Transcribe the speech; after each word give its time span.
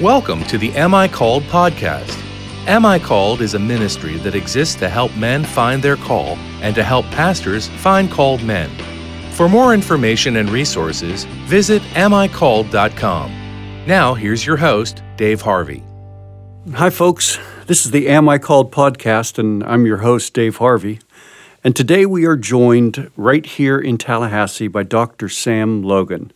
Welcome 0.00 0.44
to 0.44 0.56
the 0.56 0.74
Am 0.76 0.94
I 0.94 1.08
Called 1.08 1.42
podcast. 1.42 2.18
Am 2.66 2.86
I 2.86 2.98
Called 2.98 3.42
is 3.42 3.52
a 3.52 3.58
ministry 3.58 4.16
that 4.20 4.34
exists 4.34 4.74
to 4.76 4.88
help 4.88 5.14
men 5.14 5.44
find 5.44 5.82
their 5.82 5.98
call 5.98 6.38
and 6.62 6.74
to 6.74 6.82
help 6.82 7.04
pastors 7.10 7.68
find 7.68 8.10
called 8.10 8.42
men. 8.42 8.70
For 9.32 9.46
more 9.46 9.74
information 9.74 10.36
and 10.36 10.48
resources, 10.48 11.24
visit 11.44 11.82
amicalled.com. 11.92 13.30
Now, 13.86 14.14
here's 14.14 14.46
your 14.46 14.56
host, 14.56 15.02
Dave 15.18 15.42
Harvey. 15.42 15.82
Hi, 16.72 16.88
folks. 16.88 17.38
This 17.66 17.84
is 17.84 17.90
the 17.90 18.08
Am 18.08 18.26
I 18.26 18.38
Called 18.38 18.72
podcast, 18.72 19.38
and 19.38 19.62
I'm 19.64 19.84
your 19.84 19.98
host, 19.98 20.32
Dave 20.32 20.56
Harvey. 20.56 20.98
And 21.62 21.76
today 21.76 22.06
we 22.06 22.24
are 22.24 22.38
joined 22.38 23.10
right 23.18 23.44
here 23.44 23.78
in 23.78 23.98
Tallahassee 23.98 24.68
by 24.68 24.82
Dr. 24.82 25.28
Sam 25.28 25.82
Logan. 25.82 26.32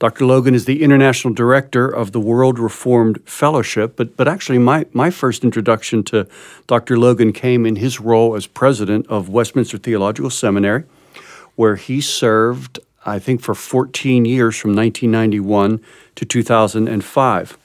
Dr. 0.00 0.24
Logan 0.24 0.54
is 0.54 0.64
the 0.64 0.82
International 0.82 1.34
Director 1.34 1.86
of 1.86 2.12
the 2.12 2.20
World 2.20 2.58
Reformed 2.58 3.20
Fellowship, 3.26 3.96
but, 3.96 4.16
but 4.16 4.26
actually, 4.26 4.56
my, 4.56 4.86
my 4.94 5.10
first 5.10 5.44
introduction 5.44 6.02
to 6.04 6.26
Dr. 6.66 6.98
Logan 6.98 7.34
came 7.34 7.66
in 7.66 7.76
his 7.76 8.00
role 8.00 8.34
as 8.34 8.46
president 8.46 9.06
of 9.08 9.28
Westminster 9.28 9.76
Theological 9.76 10.30
Seminary, 10.30 10.84
where 11.54 11.76
he 11.76 12.00
served, 12.00 12.78
I 13.04 13.18
think, 13.18 13.42
for 13.42 13.54
14 13.54 14.24
years 14.24 14.56
from 14.56 14.74
1991 14.74 15.82
to 16.14 16.24
2005. 16.24 17.58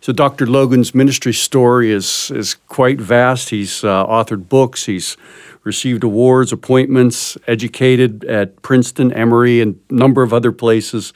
So, 0.00 0.12
Dr. 0.12 0.46
Logan's 0.46 0.94
ministry 0.94 1.32
story 1.32 1.90
is, 1.90 2.30
is 2.30 2.54
quite 2.68 3.00
vast. 3.00 3.50
He's 3.50 3.82
uh, 3.82 4.06
authored 4.06 4.48
books, 4.48 4.86
he's 4.86 5.16
received 5.64 6.04
awards, 6.04 6.52
appointments, 6.52 7.36
educated 7.48 8.24
at 8.24 8.62
Princeton, 8.62 9.12
Emory, 9.12 9.60
and 9.60 9.80
a 9.90 9.94
number 9.94 10.22
of 10.22 10.32
other 10.32 10.52
places. 10.52 11.12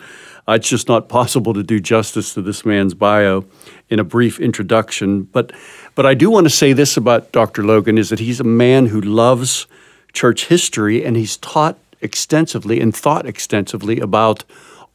Uh, 0.48 0.52
it's 0.52 0.68
just 0.68 0.88
not 0.88 1.08
possible 1.08 1.52
to 1.52 1.62
do 1.62 1.80
justice 1.80 2.34
to 2.34 2.42
this 2.42 2.64
man's 2.64 2.94
bio 2.94 3.44
in 3.88 3.98
a 3.98 4.04
brief 4.04 4.38
introduction. 4.38 5.22
But, 5.22 5.52
but 5.94 6.06
I 6.06 6.14
do 6.14 6.30
want 6.30 6.46
to 6.46 6.50
say 6.50 6.72
this 6.72 6.96
about 6.96 7.32
Dr. 7.32 7.64
Logan 7.64 7.98
is 7.98 8.10
that 8.10 8.20
he's 8.20 8.40
a 8.40 8.44
man 8.44 8.86
who 8.86 9.00
loves 9.00 9.66
church 10.12 10.46
history 10.46 11.04
and 11.04 11.16
he's 11.16 11.36
taught 11.36 11.78
extensively 12.00 12.80
and 12.80 12.94
thought 12.94 13.26
extensively 13.26 13.98
about 14.00 14.44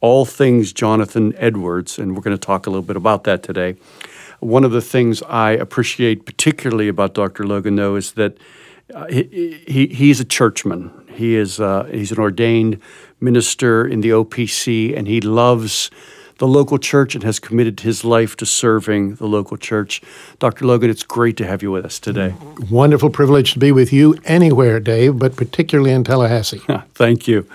all 0.00 0.24
things 0.24 0.72
Jonathan 0.72 1.32
Edwards, 1.36 1.98
and 1.98 2.16
we're 2.16 2.22
going 2.22 2.36
to 2.36 2.46
talk 2.46 2.66
a 2.66 2.70
little 2.70 2.82
bit 2.82 2.96
about 2.96 3.24
that 3.24 3.42
today. 3.42 3.76
One 4.40 4.64
of 4.64 4.72
the 4.72 4.80
things 4.80 5.22
I 5.22 5.52
appreciate 5.52 6.26
particularly 6.26 6.88
about 6.88 7.14
Dr. 7.14 7.46
Logan, 7.46 7.76
though, 7.76 7.94
is 7.94 8.12
that 8.12 8.36
uh, 8.92 9.06
he, 9.06 9.62
he, 9.68 9.86
he's 9.86 10.18
a 10.18 10.24
churchman. 10.24 10.90
He 11.14 11.36
is 11.36 11.60
uh, 11.60 11.84
he's 11.84 12.10
an 12.10 12.18
ordained 12.18 12.80
minister 13.22 13.86
in 13.86 14.00
the 14.00 14.10
OPC, 14.10 14.96
and 14.96 15.06
he 15.06 15.20
loves 15.20 15.90
the 16.38 16.48
local 16.48 16.76
church 16.76 17.14
and 17.14 17.22
has 17.22 17.38
committed 17.38 17.80
his 17.80 18.04
life 18.04 18.36
to 18.36 18.44
serving 18.44 19.14
the 19.14 19.26
local 19.26 19.56
church. 19.56 20.02
Dr. 20.40 20.66
Logan, 20.66 20.90
it's 20.90 21.04
great 21.04 21.36
to 21.36 21.46
have 21.46 21.62
you 21.62 21.70
with 21.70 21.84
us 21.84 22.00
today. 22.00 22.34
Wonderful 22.68 23.10
privilege 23.10 23.52
to 23.52 23.60
be 23.60 23.70
with 23.70 23.92
you 23.92 24.16
anywhere, 24.24 24.80
Dave, 24.80 25.20
but 25.20 25.36
particularly 25.36 25.92
in 25.92 26.02
Tallahassee. 26.02 26.60
Thank 26.94 27.28
you. 27.28 27.46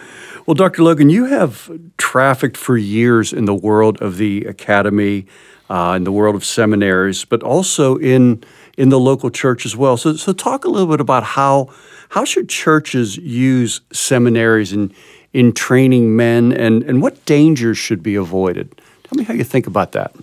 Well, 0.46 0.56
Dr. 0.56 0.84
Logan, 0.84 1.10
you 1.10 1.26
have 1.26 1.70
trafficked 1.98 2.56
for 2.56 2.78
years 2.78 3.34
in 3.34 3.44
the 3.44 3.54
world 3.54 4.02
of 4.02 4.16
the 4.16 4.46
academy, 4.46 5.26
uh, 5.70 5.96
in 5.98 6.06
the 6.06 6.12
world 6.14 6.36
of 6.36 6.46
seminaries, 6.46 7.26
but 7.26 7.44
also 7.44 7.98
in 7.98 8.42
in 8.78 8.90
the 8.90 9.00
local 9.00 9.30
church 9.30 9.66
as 9.66 9.76
well. 9.76 9.98
So, 9.98 10.14
so 10.14 10.32
talk 10.32 10.64
a 10.64 10.70
little 10.70 10.88
bit 10.88 11.02
about 11.02 11.24
how 11.24 11.74
how 12.10 12.24
should 12.24 12.48
churches 12.48 13.18
use 13.18 13.82
seminaries 13.92 14.72
in 14.72 14.94
in 15.34 15.52
training 15.52 16.16
men, 16.16 16.52
and 16.52 16.84
and 16.84 17.02
what 17.02 17.24
dangers 17.26 17.78
should 17.78 18.02
be 18.02 18.16
avoided. 18.16 18.82
Tell 19.04 19.18
me 19.18 19.24
how 19.24 19.34
you 19.34 19.44
think 19.44 19.68
about 19.68 19.92
that. 19.94 20.14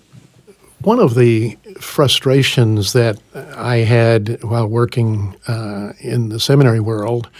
One 0.82 1.00
of 1.00 1.14
the 1.14 1.56
frustrations 1.80 2.92
that 2.92 3.18
I 3.56 3.76
had 3.76 4.42
while 4.42 4.66
working 4.66 5.34
uh, 5.48 5.94
in 6.00 6.28
the 6.28 6.38
seminary 6.38 6.80
world 6.80 7.30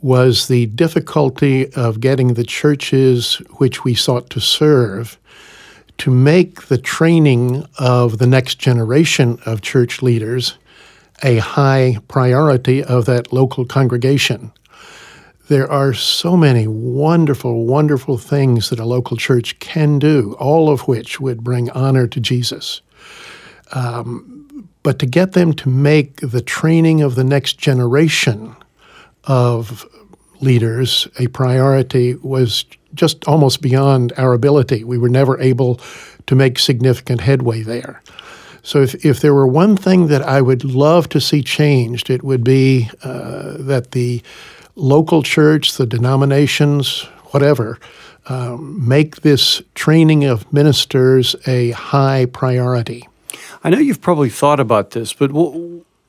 was 0.00 0.46
the 0.46 0.66
difficulty 0.66 1.72
of 1.74 2.00
getting 2.00 2.34
the 2.34 2.44
churches 2.44 3.36
which 3.56 3.82
we 3.82 3.94
sought 3.94 4.30
to 4.30 4.40
serve 4.40 5.18
to 5.98 6.10
make 6.12 6.66
the 6.68 6.78
training 6.78 7.66
of 7.78 8.18
the 8.18 8.26
next 8.26 8.60
generation 8.60 9.38
of 9.44 9.60
church 9.60 10.00
leaders 10.00 10.56
a 11.24 11.38
high 11.38 11.98
priority 12.06 12.82
of 12.84 13.06
that 13.06 13.32
local 13.32 13.64
congregation. 13.64 14.52
There 15.48 15.70
are 15.70 15.94
so 15.94 16.36
many 16.36 16.66
wonderful, 16.66 17.64
wonderful 17.64 18.18
things 18.18 18.68
that 18.68 18.78
a 18.78 18.84
local 18.84 19.16
church 19.16 19.58
can 19.60 19.98
do, 19.98 20.36
all 20.38 20.68
of 20.68 20.86
which 20.86 21.20
would 21.20 21.42
bring 21.42 21.70
honor 21.70 22.06
to 22.06 22.20
Jesus. 22.20 22.82
Um, 23.72 24.68
but 24.82 24.98
to 24.98 25.06
get 25.06 25.32
them 25.32 25.54
to 25.54 25.70
make 25.70 26.16
the 26.20 26.42
training 26.42 27.00
of 27.00 27.14
the 27.14 27.24
next 27.24 27.54
generation 27.58 28.54
of 29.24 29.86
leaders 30.40 31.08
a 31.18 31.28
priority 31.28 32.14
was 32.16 32.66
just 32.92 33.26
almost 33.26 33.62
beyond 33.62 34.12
our 34.18 34.34
ability. 34.34 34.84
We 34.84 34.98
were 34.98 35.08
never 35.08 35.40
able 35.40 35.80
to 36.26 36.34
make 36.34 36.58
significant 36.58 37.22
headway 37.22 37.62
there. 37.62 38.02
So, 38.62 38.82
if, 38.82 39.02
if 39.04 39.20
there 39.20 39.32
were 39.32 39.46
one 39.46 39.76
thing 39.78 40.08
that 40.08 40.20
I 40.20 40.42
would 40.42 40.62
love 40.62 41.08
to 41.10 41.20
see 41.20 41.42
changed, 41.42 42.10
it 42.10 42.22
would 42.22 42.44
be 42.44 42.90
uh, 43.02 43.54
that 43.58 43.92
the 43.92 44.22
local 44.78 45.22
church, 45.22 45.76
the 45.76 45.86
denominations, 45.86 47.02
whatever, 47.32 47.78
um, 48.26 48.86
make 48.86 49.22
this 49.22 49.60
training 49.74 50.24
of 50.24 50.50
ministers 50.52 51.34
a 51.46 51.72
high 51.72 52.26
priority. 52.26 53.08
I 53.64 53.70
know 53.70 53.78
you've 53.78 54.00
probably 54.00 54.30
thought 54.30 54.60
about 54.60 54.90
this, 54.90 55.12
but 55.12 55.30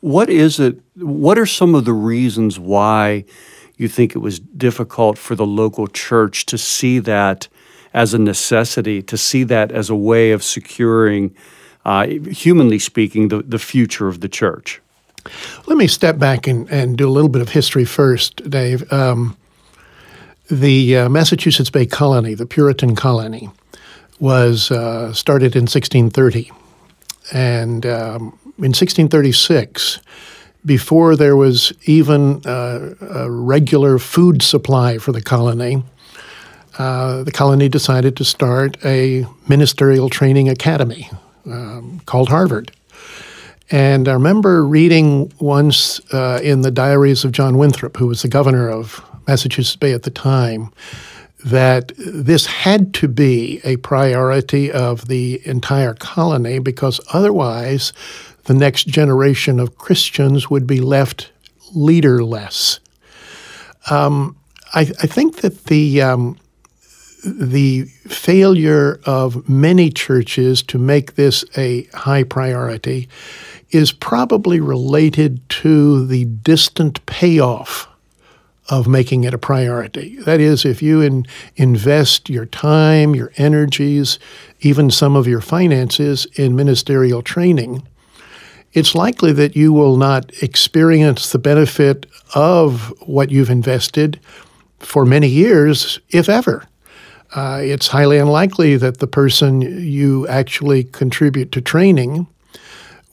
what 0.02 0.30
is 0.30 0.59
it? 0.59 0.80
What 0.96 1.40
are 1.40 1.46
some 1.46 1.75
of 1.75 1.85
the 1.85 1.94
reasons 1.94 2.59
why 2.59 3.25
you 3.78 3.88
think 3.88 4.16
it 4.16 4.19
was 4.19 4.40
difficult 4.40 5.18
for 5.18 5.36
the 5.36 5.46
local 5.46 5.88
church 5.88 6.46
to 6.47 6.57
see 6.57 7.00
that 7.00 7.47
as 7.94 8.13
a 8.13 8.19
necessity, 8.19 9.01
to 9.01 9.18
see 9.18 9.44
that 9.46 9.72
as 9.72 9.90
a 9.90 9.96
way 9.96 10.31
of 10.31 10.44
securing, 10.44 11.34
uh, 11.86 12.06
humanly 12.06 12.78
speaking, 12.78 13.30
the, 13.30 13.41
the 13.41 13.57
future 13.57 14.07
of 14.07 14.19
the 14.19 14.30
church? 14.30 14.81
Let 15.68 15.78
me 15.78 15.88
step 15.88 16.18
back 16.18 16.47
and, 16.47 16.69
and 16.69 16.97
do 16.97 17.07
a 17.07 17.12
little 17.12 17.30
bit 17.30 17.41
of 17.41 17.50
history 17.50 17.85
first, 17.85 18.50
Dave. 18.50 18.91
Um, 18.91 19.38
the 20.50 20.97
uh, 20.97 21.09
Massachusetts 21.09 21.69
Bay 21.69 21.85
Colony, 21.85 22.34
the 22.34 22.46
Puritan 22.46 22.96
colony, 22.96 23.50
was 24.19 24.72
uh, 24.72 25.13
started 25.13 25.56
in 25.56 25.63
1630. 25.63 26.52
And 27.31 27.85
um, 27.85 28.38
in 28.57 28.74
1636, 28.74 30.00
before 30.66 31.16
there 31.16 31.36
was 31.36 31.72
even 31.86 32.46
uh, 32.46 32.96
a 33.01 33.30
regular 33.30 34.00
food 34.00 34.41
supply 34.41 34.97
for 34.97 35.12
the 35.12 35.22
colony, 35.22 35.84
uh, 36.78 37.24
the 37.24 37.31
colony 37.31 37.69
decided 37.69 38.18
to 38.18 38.25
start 38.25 38.78
a 38.84 39.25
ministerial 39.47 40.09
training 40.09 40.50
academy 40.50 41.09
um, 41.46 42.01
called 42.06 42.30
Harvard. 42.30 42.72
And 43.72 44.07
I 44.07 44.13
remember 44.13 44.66
reading 44.66 45.31
once 45.40 46.00
uh, 46.12 46.40
in 46.41 46.62
the 46.62 46.72
diaries 46.72 47.24
of 47.24 47.31
John 47.31 47.57
Winthrop, 47.57 47.97
who 47.97 48.07
was 48.07 48.24
the 48.24 48.28
governor 48.28 48.68
of 48.69 49.03
Massachusetts 49.28 49.75
Bay 49.75 49.94
at 49.94 50.03
the 50.03 50.09
time, 50.09 50.72
that 51.46 51.91
this 51.97 52.46
had 52.47 52.94
to 52.96 53.07
be 53.07 53.62
a 53.63 53.78
priority 53.78 54.72
of 54.72 55.07
the 55.07 55.41
entire 55.46 55.94
colony 55.94 56.59
because 56.59 57.00
otherwise 57.13 57.94
the 58.46 58.53
next 58.53 58.88
generation 58.88 59.59
of 59.59 59.78
Christians 59.78 60.50
would 60.50 60.66
be 60.66 60.81
left 60.81 61.31
leaderless. 61.74 62.80
Um, 63.90 64.36
I, 64.74 64.81
I, 64.81 65.07
think 65.07 65.38
that 65.38 65.66
the 65.66 66.01
um, 66.01 66.38
the 67.24 67.86
failure 67.86 69.00
of 69.06 69.48
many 69.48 69.89
churches 69.89 70.62
to 70.63 70.77
make 70.77 71.16
this 71.16 71.45
a 71.57 71.83
high 71.94 72.24
priority 72.24 73.07
is 73.71 73.92
probably 73.92 74.60
related 74.60 75.48
to 75.50 76.06
the 76.06 76.25
distant 76.25 77.06
payoff 77.06 77.88
of 78.69 78.88
making 78.88 79.24
it 79.24 79.33
a 79.33 79.38
priority. 79.38 80.18
That 80.18 80.39
is, 80.39 80.63
if 80.63 80.81
you 80.81 81.01
in, 81.01 81.25
invest 81.56 82.30
your 82.30 82.45
time, 82.45 83.16
your 83.16 83.31
energies, 83.38 84.19
even 84.62 84.92
some 84.92 85.16
of 85.16 85.27
your 85.27 85.42
finances 85.42 86.27
in 86.36 86.56
ministerial 86.56 87.21
training, 87.21 87.88
it's 88.74 88.94
likely 88.94 89.31
that 89.33 89.56
you 89.56 89.74
will 89.74 89.98
not 89.98 90.31
experience 90.44 91.31
the 91.31 91.39
benefit 91.39 92.06
of 92.36 92.94
what 93.01 93.31
you've 93.31 93.50
invested 93.50 94.19
for 94.77 95.06
many 95.06 95.27
years, 95.27 96.00
if 96.10 96.30
ever. 96.30 96.63
Uh, 97.36 97.60
it's 97.62 97.88
highly 97.88 98.18
unlikely 98.18 98.77
that 98.77 98.98
the 98.98 99.07
person 99.07 99.62
you 99.62 100.27
actually 100.27 100.83
contribute 100.83 101.51
to 101.51 101.62
training 101.62 102.27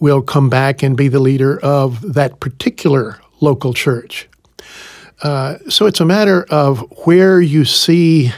will 0.00 0.22
come 0.22 0.48
back 0.48 0.82
and 0.82 0.96
be 0.96 1.08
the 1.08 1.20
leader 1.20 1.58
of 1.60 2.14
that 2.14 2.40
particular 2.40 3.18
local 3.40 3.72
church. 3.72 4.28
Uh, 5.22 5.56
so 5.68 5.86
it's 5.86 6.00
a 6.00 6.04
matter 6.04 6.44
of 6.50 6.80
where 7.06 7.40
you 7.40 7.64
see 7.64 8.32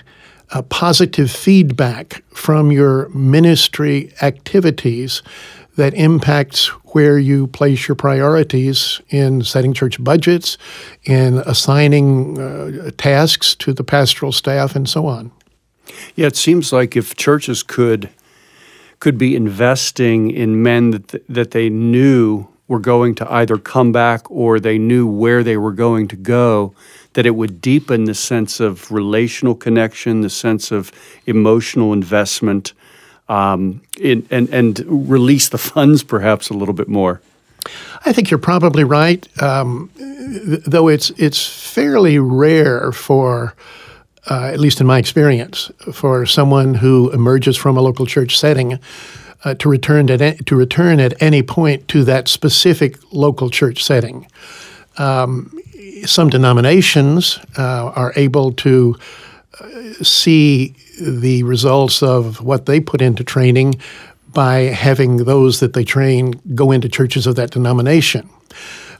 uh, 0.50 0.62
positive 0.62 1.31
feedback 1.31 2.22
from 2.31 2.70
your 2.70 3.08
ministry 3.10 4.12
activities 4.22 5.22
that 5.76 5.94
impacts 5.94 6.66
where 6.93 7.19
you 7.19 7.46
place 7.49 7.87
your 7.87 7.94
priorities 7.94 9.00
in 9.10 9.43
setting 9.43 9.72
church 9.72 10.02
budgets, 10.02 10.58
in 11.05 11.38
assigning 11.46 12.38
uh, 12.40 12.90
tasks 12.96 13.55
to 13.55 13.72
the 13.72 13.84
pastoral 13.84 14.32
staff, 14.32 14.75
and 14.75 14.88
so 14.88 15.06
on. 15.06 15.31
Yeah, 16.16 16.26
it 16.26 16.37
seems 16.37 16.72
like 16.72 16.96
if 16.96 17.14
churches 17.16 17.62
could 17.62 18.10
could 19.00 19.19
be 19.19 19.37
investing 19.37 20.31
in 20.31 20.62
men 20.62 20.91
that 20.91 21.09
th- 21.09 21.25
that 21.29 21.50
they 21.53 21.69
knew 21.69 22.47
were 22.69 22.79
going 22.79 23.15
to 23.15 23.33
either 23.33 23.56
come 23.56 23.93
back 23.93 24.31
or 24.31 24.61
they 24.61 24.79
knew 24.79 25.06
where 25.06 25.43
they 25.43 25.56
were 25.56 25.73
going 25.73 26.06
to 26.06 26.17
go, 26.17 26.75
that 27.15 27.25
it 27.25 27.35
would 27.35 27.61
deepen 27.62 28.05
the 28.05 28.15
sense 28.15 28.61
of 28.61 28.93
relational 28.93 29.55
connection, 29.55 30.21
the 30.21 30.31
sense 30.31 30.71
of 30.71 30.93
emotional 31.27 31.95
investment, 31.95 32.75
um, 33.29 33.81
in, 33.99 34.27
and 34.31 34.49
and 34.50 34.85
release 34.87 35.49
the 35.49 35.59
funds 35.73 36.03
perhaps 36.03 36.51
a 36.51 36.55
little 36.55 36.75
bit 36.75 36.89
more. 36.89 37.21
I 38.06 38.12
think 38.12 38.31
you're 38.31 38.39
probably 38.39 38.85
right, 38.85 39.27
um, 39.43 39.91
th- 39.97 40.62
though 40.65 40.89
it's 40.89 41.11
it's 41.11 41.44
fairly 41.73 42.19
rare 42.19 42.93
for. 42.93 43.55
Uh, 44.31 44.51
at 44.53 44.61
least 44.61 44.79
in 44.79 44.87
my 44.87 44.99
experience, 44.99 45.71
for 45.91 46.27
someone 46.27 46.75
who 46.75 47.11
emerges 47.13 47.57
from 47.57 47.79
a 47.79 47.81
local 47.81 48.05
church 48.05 48.39
setting 48.39 48.79
uh, 49.45 49.55
to 49.55 49.71
return 49.71 50.11
at 50.11 50.47
to 50.47 50.57
return 50.57 51.01
at 51.01 51.23
any 51.23 51.43
point 51.43 51.89
to 51.89 52.05
that 52.05 52.29
specific 52.29 52.99
local 53.13 53.49
church 53.49 53.83
setting. 53.83 54.27
Um, 54.99 55.59
some 56.05 56.29
denominations 56.29 57.39
uh, 57.57 57.93
are 57.95 58.13
able 58.17 58.53
to 58.53 58.97
uh, 59.61 59.93
see 60.03 60.75
the 61.01 61.43
results 61.45 62.03
of 62.03 62.43
what 62.43 62.67
they 62.67 62.81
put 62.81 63.01
into 63.01 63.25
training 63.25 63.81
by 64.33 64.59
having 64.59 65.19
those 65.19 65.61
that 65.61 65.73
they 65.73 65.85
train 65.85 66.33
go 66.55 66.71
into 66.71 66.89
churches 66.89 67.27
of 67.27 67.37
that 67.37 67.51
denomination. 67.51 68.29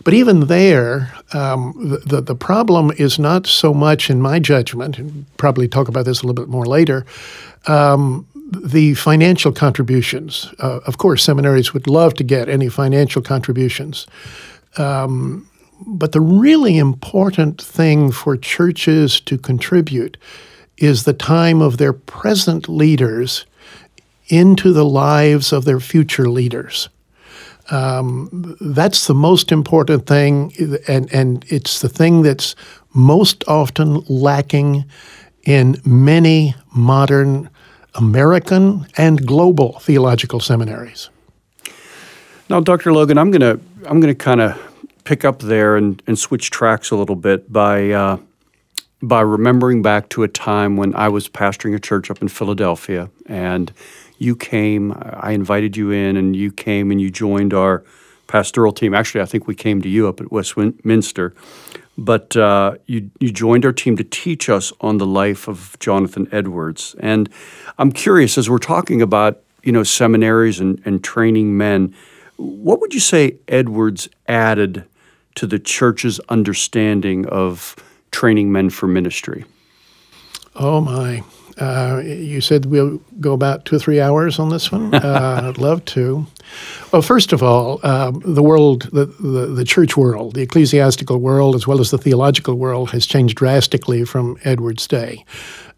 But 0.05 0.15
even 0.15 0.47
there, 0.47 1.13
um, 1.33 2.01
the, 2.07 2.21
the 2.21 2.35
problem 2.35 2.93
is 2.97 3.19
not 3.19 3.47
so 3.47 3.75
much, 3.75 4.11
in 4.11 4.23
my 4.23 4.39
judgment, 4.39 4.99
and 4.99 5.27
probably 5.37 5.69
talk 5.69 5.89
about 5.89 6.05
this 6.05 6.23
a 6.23 6.27
little 6.27 6.43
bit 6.43 6.49
more 6.51 6.67
later, 6.67 7.05
um, 7.67 8.27
the 8.51 8.95
financial 8.95 9.53
contributions. 9.53 10.53
Uh, 10.59 10.81
of 10.87 10.99
course, 10.99 11.23
seminaries 11.23 11.75
would 11.75 11.87
love 11.87 12.15
to 12.15 12.25
get 12.25 12.49
any 12.49 12.69
financial 12.69 13.21
contributions. 13.21 14.07
Um, 14.79 15.49
but 15.87 16.13
the 16.13 16.21
really 16.21 16.79
important 16.79 17.61
thing 17.61 18.11
for 18.11 18.37
churches 18.37 19.21
to 19.21 19.39
contribute 19.39 20.17
is 20.77 21.05
the 21.05 21.13
time 21.13 21.61
of 21.61 21.77
their 21.77 21.93
present 21.93 22.69
leaders 22.69 23.47
into 24.29 24.73
the 24.73 24.85
lives 24.85 25.53
of 25.53 25.65
their 25.65 25.81
future 25.81 26.29
leaders. 26.29 26.89
Um, 27.71 28.57
that's 28.61 29.07
the 29.07 29.15
most 29.15 29.53
important 29.53 30.07
thing, 30.07 30.53
and, 30.89 31.13
and 31.13 31.45
it's 31.49 31.81
the 31.81 31.89
thing 31.89 32.23
that's 32.23 32.55
most 32.95 33.45
often 33.47 34.03
lacking 34.09 34.85
in 35.45 35.81
many 35.85 36.55
modern 36.75 37.51
American 37.95 38.87
and 38.97 39.27
global 39.27 39.79
theological 39.81 40.41
seminaries. 40.41 41.11
Now, 42.49 42.61
Dr. 42.61 42.93
Logan, 42.93 43.19
I'm 43.19 43.31
to 43.33 43.61
I'm 43.87 44.01
to 44.01 44.15
kind 44.15 44.41
of 44.41 44.59
pick 45.05 45.25
up 45.25 45.41
there 45.41 45.77
and, 45.77 46.03
and 46.07 46.19
switch 46.19 46.51
tracks 46.51 46.91
a 46.91 46.97
little 46.97 47.17
bit 47.17 47.53
by 47.53 47.91
uh, 47.91 48.19
by 49.03 49.21
remembering 49.21 49.83
back 49.83 50.09
to 50.11 50.23
a 50.23 50.29
time 50.29 50.77
when 50.77 50.95
I 50.95 51.09
was 51.09 51.29
pastoring 51.29 51.75
a 51.75 51.79
church 51.79 52.11
up 52.11 52.23
in 52.23 52.29
Philadelphia, 52.29 53.11
and 53.27 53.73
you 54.19 54.37
came. 54.37 54.93
I 54.97 55.33
invited 55.33 55.77
you 55.77 55.91
in, 55.91 56.17
and 56.17 56.37
you 56.37 56.53
came 56.53 56.91
and 56.91 57.01
you 57.01 57.11
joined 57.11 57.55
our 57.55 57.85
pastoral 58.27 58.73
team. 58.73 58.95
Actually, 58.95 59.23
I 59.23 59.27
think 59.27 59.47
we 59.47 59.55
came 59.55 59.81
to 59.83 59.89
you 59.89 60.09
up 60.09 60.21
at 60.21 60.31
Westminster, 60.31 61.35
but 61.97 62.37
uh, 62.37 62.75
you 62.87 63.11
you 63.21 63.31
joined 63.31 63.65
our 63.65 63.73
team 63.73 63.97
to 63.97 64.05
teach 64.05 64.49
us 64.49 64.73
on 64.81 64.99
the 64.99 65.07
life 65.07 65.49
of 65.49 65.77
Jonathan 65.81 66.29
Edwards. 66.33 66.95
And 67.01 67.29
I'm 67.79 67.93
curious, 67.93 68.37
as 68.37 68.51
we're 68.51 68.59
talking 68.59 69.01
about 69.01 69.41
you 69.63 69.73
know 69.73 69.83
seminaries 69.83 70.61
and, 70.61 70.83
and 70.85 71.03
training 71.03 71.57
men, 71.57 71.95
what 72.37 72.81
would 72.81 72.95
you 72.95 73.01
say 73.01 73.37
Edwards 73.49 74.09
added 74.27 74.85
to 75.35 75.47
the 75.47 75.59
church's 75.59 76.21
understanding 76.29 77.27
of 77.27 77.77
training 78.11 78.51
men 78.51 78.71
for 78.71 78.87
ministry? 78.87 79.45
Oh, 80.55 80.81
my. 80.81 81.23
Uh, 81.59 82.01
you 82.05 82.41
said 82.41 82.67
we'll 82.67 83.01
go 83.21 83.33
about 83.33 83.65
two 83.65 83.77
or 83.77 83.79
three 83.79 84.01
hours 84.01 84.39
on 84.39 84.49
this 84.51 84.71
one. 84.73 84.95
Uh, 85.09 85.41
I'd 85.45 85.59
love 85.59 85.85
to. 85.87 86.27
Well, 86.93 87.03
first 87.03 87.33
of 87.33 87.43
all, 87.43 87.79
um, 87.87 88.21
the 88.25 88.43
world, 88.43 88.83
the, 88.93 89.07
the, 89.07 89.47
the, 89.47 89.65
church 89.65 89.97
world, 89.97 90.35
the 90.35 90.43
ecclesiastical 90.43 91.19
world, 91.19 91.55
as 91.55 91.67
well 91.67 91.81
as 91.81 91.91
the 91.91 91.99
theological 91.99 92.57
world, 92.57 92.91
has 92.91 93.07
changed 93.07 93.37
drastically 93.37 94.05
from 94.05 94.37
Edwards' 94.45 94.87
day. 94.87 95.25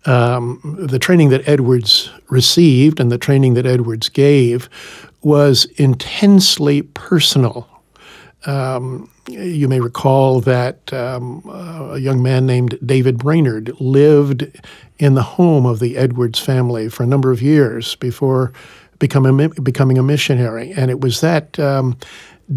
Um, 0.06 0.60
the 0.78 0.98
training 0.98 1.28
that 1.30 1.46
Edwards 1.46 2.10
received 2.28 2.98
and 2.98 3.12
the 3.12 3.18
training 3.18 3.54
that 3.54 3.66
Edwards 3.66 4.08
gave 4.08 4.68
was 5.22 5.66
intensely 5.76 6.82
personal. 6.82 7.68
Um, 8.46 9.10
you 9.28 9.68
may 9.68 9.80
recall 9.80 10.40
that 10.40 10.92
um, 10.92 11.42
a 11.46 11.98
young 11.98 12.22
man 12.22 12.46
named 12.46 12.78
David 12.84 13.18
Brainerd 13.18 13.72
lived 13.80 14.50
in 14.98 15.14
the 15.14 15.22
home 15.22 15.66
of 15.66 15.78
the 15.78 15.96
Edwards 15.96 16.38
family 16.38 16.88
for 16.88 17.02
a 17.02 17.06
number 17.06 17.30
of 17.30 17.42
years 17.42 17.94
before 17.96 18.52
becoming 18.98 19.40
a, 19.40 19.60
becoming 19.60 19.98
a 19.98 20.02
missionary. 20.02 20.72
And 20.72 20.90
it 20.90 21.00
was 21.00 21.20
that 21.20 21.58
um, 21.58 21.96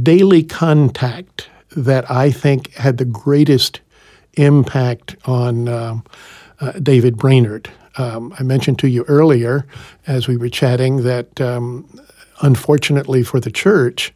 daily 0.01 0.44
contact 0.44 1.50
that 1.75 2.09
I 2.09 2.31
think 2.31 2.74
had 2.74 2.97
the 2.97 3.06
greatest 3.06 3.81
impact 4.33 5.15
on 5.25 5.68
uh, 5.68 6.00
uh, 6.59 6.71
David 6.74 7.18
Brainerd. 7.18 7.69
Um, 7.97 8.33
I 8.39 8.44
mentioned 8.44 8.80
to 8.80 8.88
you 8.88 9.03
earlier, 9.07 9.65
as 10.07 10.27
we 10.27 10.38
were 10.38 10.50
chatting, 10.50 11.03
that 11.03 11.39
um, 11.41 11.88
unfortunately 12.41 13.24
for 13.24 13.39
the 13.39 13.51
church, 13.51 14.13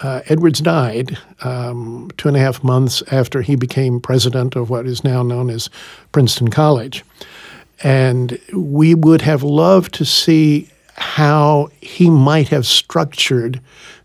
uh, 0.00 0.20
Edwards 0.26 0.60
died 0.60 1.18
um, 1.42 2.10
two 2.16 2.28
and 2.28 2.36
a 2.36 2.40
half 2.40 2.62
months 2.62 3.02
after 3.10 3.42
he 3.42 3.56
became 3.56 4.00
president 4.00 4.56
of 4.56 4.68
what 4.68 4.86
is 4.86 5.02
now 5.04 5.22
known 5.22 5.48
as 5.48 5.70
Princeton 6.12 6.48
College. 6.48 7.04
And 7.82 8.38
we 8.54 8.94
would 8.94 9.22
have 9.22 9.42
loved 9.42 9.94
to 9.94 10.04
see 10.04 10.68
how 10.96 11.70
he 11.80 12.10
might 12.10 12.48
have 12.48 12.66
structured 12.66 13.60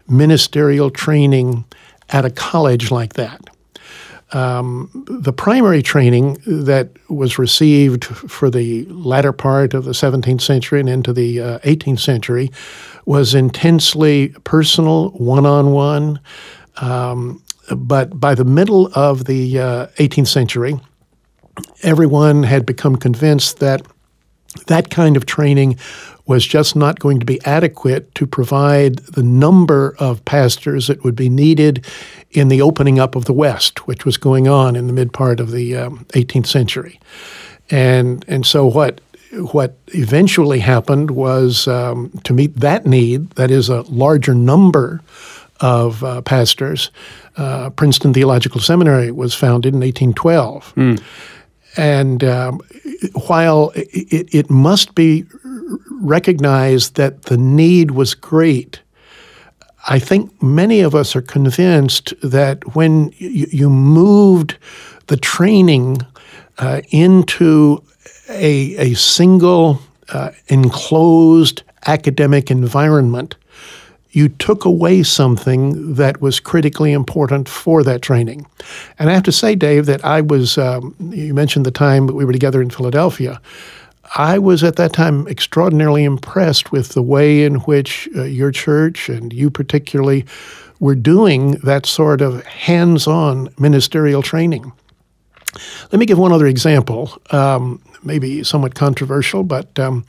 ministerial 0.08 0.90
training 0.90 1.66
at 2.10 2.26
a 2.26 2.30
college 2.30 2.92
like 2.92 3.14
that. 3.14 3.51
Um, 4.34 4.90
the 5.10 5.34
primary 5.34 5.82
training 5.82 6.38
that 6.46 6.90
was 7.10 7.38
received 7.38 8.06
for 8.06 8.50
the 8.50 8.86
latter 8.86 9.34
part 9.34 9.74
of 9.74 9.86
the 9.86 9.92
17th 9.92 10.42
century 10.42 10.80
and 10.80 10.90
into 10.90 11.14
the 11.14 11.40
uh, 11.42 11.60
18th 11.60 12.00
century 12.00 12.52
was 13.06 13.34
intensely 13.36 14.30
personal, 14.44 15.10
one 15.12 15.46
on 15.46 15.72
one. 15.72 16.20
But 17.76 18.20
by 18.20 18.36
the 18.36 18.46
middle 18.46 18.92
of 18.96 19.26
the 19.26 19.60
uh, 19.60 19.88
18th 19.98 20.28
century, 20.28 20.80
everyone 21.84 22.44
had 22.44 22.66
become 22.66 22.96
convinced 22.96 23.60
that 23.60 23.82
that 24.68 24.90
kind 24.90 25.18
of 25.18 25.26
training 25.26 25.78
was 26.32 26.48
just 26.48 26.78
not 26.78 26.98
going 27.00 27.20
to 27.20 27.26
be 27.26 27.44
adequate 27.44 28.16
to 28.16 28.26
provide 28.26 29.00
the 29.00 29.22
number 29.22 29.98
of 30.00 30.24
pastors 30.24 30.88
that 30.88 31.04
would 31.04 31.14
be 31.14 31.28
needed 31.28 31.86
in 32.32 32.48
the 32.48 32.62
opening 32.62 33.00
up 33.00 33.18
of 33.18 33.26
the 33.26 33.34
West, 33.34 33.86
which 33.86 34.06
was 34.06 34.16
going 34.16 34.48
on 34.48 34.78
in 34.78 34.88
the 34.88 34.94
mid 34.94 35.12
part 35.12 35.42
of 35.42 35.52
the 35.52 35.76
um, 35.76 36.06
18th 36.14 36.48
century. 36.48 37.02
And, 37.70 38.24
and 38.30 38.46
so 38.46 38.66
what 38.66 39.02
what 39.56 39.78
eventually 39.88 40.60
happened 40.60 41.12
was 41.12 41.68
um, 41.68 42.12
to 42.24 42.34
meet 42.34 42.56
that 42.56 42.86
need, 42.86 43.30
that 43.32 43.52
is, 43.52 43.68
a 43.68 43.82
larger 43.84 44.34
number 44.34 45.02
of 45.60 46.02
uh, 46.02 46.22
pastors, 46.22 46.92
uh, 47.36 47.72
Princeton 47.72 48.14
Theological 48.14 48.62
Seminary 48.62 49.12
was 49.12 49.34
founded 49.34 49.74
in 49.74 49.82
1812. 49.82 50.74
Mm. 50.76 51.02
And 51.78 52.24
um, 52.24 52.62
while 53.28 53.72
it, 53.76 54.34
it 54.34 54.50
must 54.50 54.96
be 54.96 55.26
recognized 55.90 56.96
that 56.96 57.24
the 57.24 57.38
need 57.38 57.92
was 57.92 58.14
great, 58.14 58.82
I 59.88 60.00
think 60.00 60.42
many 60.42 60.82
of 60.82 60.94
us 60.94 61.16
are 61.16 61.22
convinced 61.22 62.14
that 62.22 62.76
when 62.76 63.14
you, 63.18 63.48
you 63.52 63.70
moved 63.70 64.58
the 65.08 65.18
training 65.18 65.98
uh, 66.60 66.82
into 66.90 67.84
a, 68.30 68.92
a 68.92 68.94
single 68.94 69.82
uh, 70.10 70.32
enclosed 70.48 71.64
academic 71.88 72.52
environment, 72.52 73.36
you 74.12 74.30
took 74.30 74.66
away 74.66 75.04
something 75.04 75.96
that 75.96 76.22
was 76.22 76.40
critically 76.40 76.92
important 76.92 77.48
for 77.48 77.84
that 77.84 78.02
training. 78.02 78.46
And 79.00 79.10
I 79.10 79.14
have 79.14 79.24
to 79.24 79.32
say, 79.32 79.56
Dave, 79.56 79.86
that 79.86 80.04
I 80.04 80.22
was, 80.22 80.58
um, 80.58 80.94
you 81.00 81.34
mentioned 81.34 81.66
the 81.66 81.72
time 81.72 82.08
that 82.08 82.14
we 82.14 82.26
were 82.26 82.34
together 82.34 82.62
in 82.62 82.70
Philadelphia. 82.70 83.42
I 84.16 84.40
was 84.40 84.64
at 84.64 84.76
that 84.76 84.94
time 84.94 85.28
extraordinarily 85.28 86.04
impressed 86.04 86.72
with 86.72 86.90
the 86.90 87.02
way 87.02 87.44
in 87.44 87.56
which 87.56 88.10
uh, 88.16 88.24
your 88.24 88.52
church 88.52 89.10
and 89.10 89.32
you 89.32 89.50
particularly 89.50 90.26
were 90.80 90.96
doing 90.96 91.52
that 91.64 91.86
sort 91.86 92.22
of 92.22 92.44
hands 92.46 93.08
on 93.08 93.54
ministerial 93.60 94.22
training. 94.22 94.72
Let 95.92 96.00
me 96.00 96.06
give 96.06 96.18
one 96.18 96.32
other 96.32 96.48
example, 96.48 97.22
um, 97.32 97.82
maybe 98.04 98.44
somewhat 98.44 98.74
controversial, 98.74 99.44
but 99.44 99.78
um, 99.78 100.06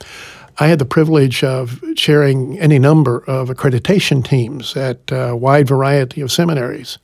I 0.59 0.67
had 0.67 0.79
the 0.79 0.85
privilege 0.85 1.43
of 1.43 1.81
chairing 1.95 2.59
any 2.59 2.79
number 2.79 3.23
of 3.25 3.49
accreditation 3.49 4.23
teams 4.23 4.75
at 4.75 4.99
a 5.11 5.35
wide 5.35 5.67
variety 5.67 6.21
of 6.21 6.31
seminaries. 6.31 6.97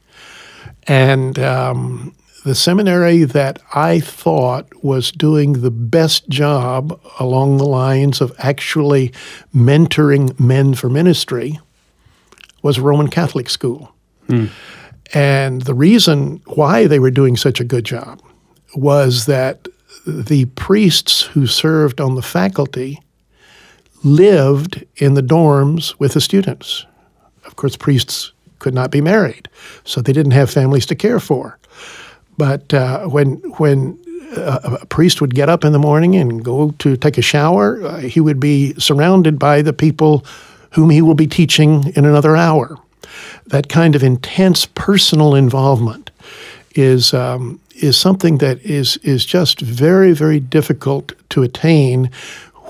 And 0.87 1.37
um, 1.39 2.15
the 2.49 2.55
seminary 2.55 3.25
that 3.25 3.61
I 3.75 3.99
thought 3.99 4.83
was 4.83 5.11
doing 5.11 5.53
the 5.53 5.69
best 5.69 6.27
job 6.29 6.99
along 7.19 7.57
the 7.57 7.63
lines 7.63 8.21
of 8.21 8.33
actually 8.39 9.13
mentoring 9.53 10.37
men 10.39 10.73
for 10.73 10.89
ministry 10.89 11.59
was 12.63 12.79
a 12.79 12.81
Roman 12.81 13.07
Catholic 13.07 13.51
school. 13.51 13.93
Mm. 14.27 14.49
And 15.13 15.61
the 15.61 15.75
reason 15.75 16.41
why 16.47 16.87
they 16.87 16.97
were 16.97 17.11
doing 17.11 17.37
such 17.37 17.59
a 17.59 17.63
good 17.63 17.85
job 17.85 18.19
was 18.73 19.27
that 19.27 19.67
the 20.07 20.45
priests 20.55 21.21
who 21.21 21.45
served 21.45 22.01
on 22.01 22.15
the 22.15 22.23
faculty 22.23 22.99
lived 24.03 24.83
in 24.95 25.13
the 25.13 25.21
dorms 25.21 25.93
with 25.99 26.13
the 26.13 26.21
students. 26.21 26.83
Of 27.45 27.57
course, 27.57 27.77
priests 27.77 28.31
could 28.57 28.73
not 28.73 28.89
be 28.89 29.01
married, 29.01 29.47
so 29.83 30.01
they 30.01 30.13
didn't 30.13 30.31
have 30.31 30.49
families 30.49 30.87
to 30.87 30.95
care 30.95 31.19
for. 31.19 31.59
But 32.39 32.73
uh, 32.73 33.05
when 33.07 33.35
when 33.57 33.99
uh, 34.37 34.77
a 34.81 34.85
priest 34.85 35.19
would 35.19 35.35
get 35.35 35.49
up 35.49 35.65
in 35.65 35.73
the 35.73 35.79
morning 35.79 36.15
and 36.15 36.43
go 36.43 36.71
to 36.79 36.95
take 36.95 37.17
a 37.17 37.21
shower, 37.21 37.85
uh, 37.85 37.99
he 37.99 38.21
would 38.21 38.39
be 38.39 38.73
surrounded 38.79 39.37
by 39.37 39.61
the 39.61 39.73
people 39.73 40.23
whom 40.71 40.89
he 40.89 41.01
will 41.01 41.15
be 41.15 41.27
teaching 41.27 41.91
in 41.97 42.05
another 42.05 42.37
hour. 42.37 42.77
That 43.47 43.67
kind 43.67 43.93
of 43.93 44.03
intense 44.03 44.65
personal 44.65 45.35
involvement 45.35 46.11
is 46.75 47.13
um, 47.13 47.59
is 47.75 47.97
something 47.97 48.37
that 48.37 48.61
is 48.61 48.95
is 49.03 49.25
just 49.25 49.59
very 49.59 50.13
very 50.13 50.39
difficult 50.39 51.11
to 51.31 51.43
attain 51.43 52.09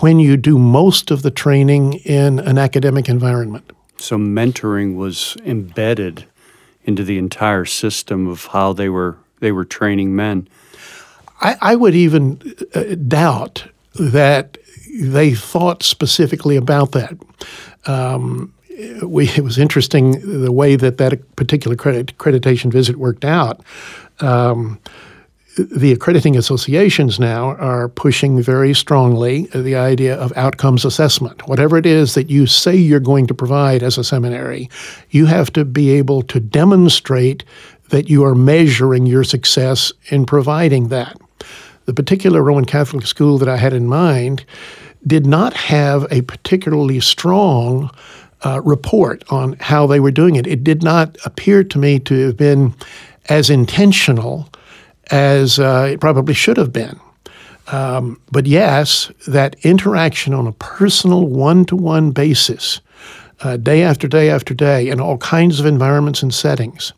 when 0.02 0.20
you 0.20 0.36
do 0.36 0.58
most 0.58 1.12
of 1.12 1.22
the 1.22 1.32
training 1.32 1.94
in 2.06 2.40
an 2.40 2.58
academic 2.58 3.08
environment. 3.08 3.72
So 3.98 4.18
mentoring 4.18 4.96
was 4.96 5.38
embedded 5.46 6.26
into 6.86 7.04
the 7.04 7.20
entire 7.20 7.66
system 7.66 8.28
of 8.28 8.48
how 8.48 8.74
they 8.74 8.90
were 8.90 9.18
they 9.40 9.52
were 9.52 9.66
training 9.66 10.16
men. 10.16 10.48
I, 11.42 11.58
I 11.62 11.76
would 11.76 11.96
even 11.96 12.42
uh, 12.76 12.96
doubt 13.08 13.66
that 13.96 14.58
they 15.02 15.34
thought 15.34 15.84
specifically 15.84 16.56
about 16.56 16.92
that. 16.92 17.18
Um, 17.86 18.54
we, 19.04 19.30
it 19.30 19.44
was 19.44 19.58
interesting 19.58 20.42
the 20.42 20.52
way 20.52 20.76
that 20.76 20.98
that 20.98 21.36
particular 21.36 21.76
credit, 21.76 22.18
accreditation 22.18 22.72
visit 22.72 22.98
worked 22.98 23.26
out. 23.26 23.62
Um, 24.20 24.80
the 25.58 25.92
accrediting 25.92 26.38
associations 26.38 27.20
now 27.20 27.56
are 27.56 27.90
pushing 27.90 28.42
very 28.42 28.74
strongly 28.74 29.48
the 29.54 29.76
idea 29.76 30.16
of 30.16 30.32
outcomes 30.38 30.86
assessment. 30.86 31.48
Whatever 31.48 31.78
it 31.78 31.86
is 31.86 32.14
that 32.14 32.30
you 32.30 32.46
say 32.46 32.76
you're 32.76 33.00
going 33.00 33.28
to 33.28 33.34
provide 33.34 33.84
as 33.84 33.98
a 33.98 34.04
seminary, 34.04 34.70
you 35.10 35.26
have 35.26 35.52
to 35.54 35.66
be 35.66 35.90
able 35.92 36.22
to 36.24 36.40
demonstrate 36.40 37.44
that 37.90 38.10
you 38.10 38.24
are 38.24 38.36
measuring 38.36 39.06
your 39.06 39.24
success 39.24 39.92
in 40.10 40.26
providing 40.26 40.88
that. 40.90 41.20
The 41.86 41.94
particular 41.94 42.44
Roman 42.44 42.66
Catholic 42.66 43.06
school 43.06 43.38
that 43.40 43.50
I 43.50 43.58
had 43.58 43.74
in 43.74 43.88
mind 43.88 44.46
did 45.06 45.26
not 45.26 45.54
have 45.54 46.06
a 46.12 46.22
particularly 46.22 47.00
strong 47.00 47.90
uh, 48.46 48.62
report 48.64 49.24
on 49.32 49.54
how 49.60 49.88
they 49.88 50.00
were 50.00 50.12
doing 50.12 50.36
it. 50.36 50.48
It 50.48 50.64
did 50.64 50.84
not 50.84 51.18
appear 51.26 51.64
to 51.64 51.78
me 51.78 52.00
to 52.00 52.28
have 52.28 52.38
been 52.38 52.74
as 53.28 53.50
intentional 53.50 54.50
as 55.12 55.60
uh, 55.60 55.90
it 55.92 56.00
probably 56.00 56.34
should 56.34 56.58
have 56.58 56.72
been. 56.72 57.00
Um, 57.72 58.20
but 58.32 58.46
yes, 58.46 59.12
that 59.28 59.56
interaction 59.64 60.34
on 60.34 60.48
a 60.48 60.52
personal 60.54 61.28
one 61.28 61.66
to 61.66 61.76
one 61.76 62.12
basis, 62.12 62.82
uh, 63.42 63.58
day 63.58 63.84
after 63.84 64.08
day 64.08 64.30
after 64.30 64.54
day, 64.54 64.90
in 64.90 65.00
all 65.00 65.18
kinds 65.18 65.60
of 65.60 65.66
environments 65.66 66.24
and 66.24 66.34
settings, 66.34 66.94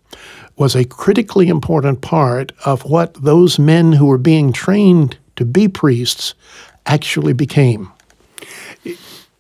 was 0.57 0.75
a 0.75 0.85
critically 0.85 1.47
important 1.47 2.01
part 2.01 2.51
of 2.65 2.83
what 2.85 3.13
those 3.15 3.57
men 3.57 3.93
who 3.93 4.05
were 4.05 4.17
being 4.17 4.53
trained 4.53 5.17
to 5.35 5.45
be 5.45 5.67
priests 5.67 6.33
actually 6.85 7.33
became. 7.33 7.91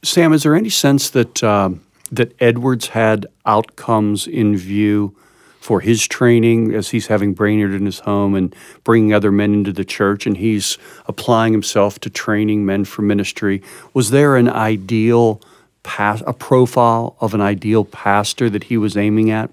Sam, 0.03 0.33
is 0.33 0.43
there 0.43 0.55
any 0.55 0.69
sense 0.69 1.09
that 1.11 1.43
uh, 1.43 1.71
that 2.11 2.35
Edwards 2.41 2.87
had 2.87 3.25
outcomes 3.45 4.27
in 4.27 4.57
view 4.57 5.15
for 5.59 5.79
his 5.79 6.07
training 6.07 6.73
as 6.73 6.89
he's 6.89 7.07
having 7.07 7.33
Brainerd 7.33 7.71
in 7.73 7.85
his 7.85 7.99
home 7.99 8.35
and 8.35 8.53
bringing 8.83 9.13
other 9.13 9.31
men 9.31 9.53
into 9.53 9.71
the 9.71 9.85
church 9.85 10.25
and 10.25 10.37
he's 10.37 10.77
applying 11.05 11.53
himself 11.53 11.99
to 11.99 12.09
training 12.09 12.65
men 12.65 12.83
for 12.83 13.03
ministry. 13.03 13.61
Was 13.93 14.09
there 14.09 14.35
an 14.35 14.49
ideal 14.49 15.39
pas- 15.83 16.23
a 16.25 16.33
profile 16.33 17.15
of 17.21 17.33
an 17.33 17.41
ideal 17.41 17.85
pastor 17.85 18.49
that 18.49 18.65
he 18.65 18.77
was 18.77 18.97
aiming 18.97 19.29
at? 19.29 19.51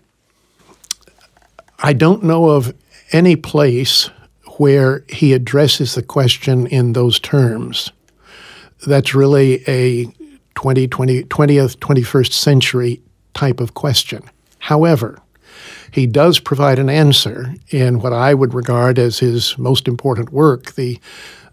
I 1.80 1.92
don't 1.92 2.24
know 2.24 2.50
of 2.50 2.74
any 3.12 3.36
place 3.36 4.10
where 4.56 5.04
he 5.08 5.32
addresses 5.32 5.94
the 5.94 6.02
question 6.02 6.66
in 6.66 6.92
those 6.92 7.20
terms. 7.20 7.92
That's 8.86 9.14
really 9.14 9.62
a 9.68 10.06
20, 10.56 10.88
20, 10.88 11.22
20th, 11.24 11.76
21st 11.76 12.32
century 12.32 13.00
type 13.34 13.60
of 13.60 13.74
question. 13.74 14.28
However, 14.58 15.20
he 15.92 16.06
does 16.06 16.40
provide 16.40 16.78
an 16.80 16.90
answer 16.90 17.54
in 17.70 18.00
what 18.00 18.12
I 18.12 18.34
would 18.34 18.54
regard 18.54 18.98
as 18.98 19.20
his 19.20 19.56
most 19.56 19.86
important 19.86 20.32
work, 20.32 20.74
the 20.74 20.98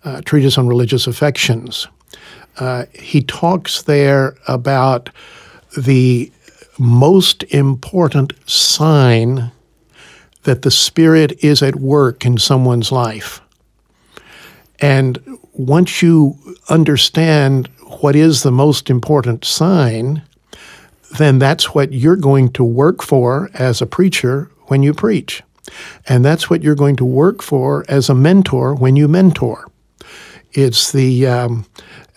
uh, 0.03 0.21
Treatise 0.21 0.57
on 0.57 0.67
Religious 0.67 1.05
Affections. 1.05 1.87
Uh, 2.57 2.85
he 2.93 3.21
talks 3.21 3.83
there 3.83 4.35
about 4.47 5.09
the 5.77 6.31
most 6.79 7.43
important 7.43 8.33
sign 8.49 9.51
that 10.45 10.61
the 10.61 10.71
Spirit 10.71 11.43
is 11.43 11.61
at 11.61 11.75
work 11.75 12.25
in 12.25 12.37
someone's 12.37 12.91
life. 12.91 13.41
And 14.79 15.19
once 15.53 16.01
you 16.01 16.37
understand 16.69 17.67
what 17.99 18.15
is 18.15 18.43
the 18.43 18.51
most 18.51 18.89
important 18.89 19.45
sign, 19.45 20.21
then 21.17 21.39
that's 21.39 21.73
what 21.73 21.93
you're 21.93 22.15
going 22.15 22.51
to 22.53 22.63
work 22.63 23.01
for 23.01 23.49
as 23.53 23.81
a 23.81 23.85
preacher 23.85 24.49
when 24.63 24.83
you 24.83 24.93
preach. 24.93 25.43
And 26.07 26.23
that's 26.23 26.49
what 26.49 26.61
you're 26.61 26.75
going 26.75 26.95
to 26.97 27.05
work 27.05 27.41
for 27.41 27.85
as 27.87 28.09
a 28.09 28.15
mentor 28.15 28.75
when 28.75 28.95
you 28.95 29.07
mentor. 29.07 29.67
It's 30.53 30.91
the, 30.91 31.27
um, 31.27 31.65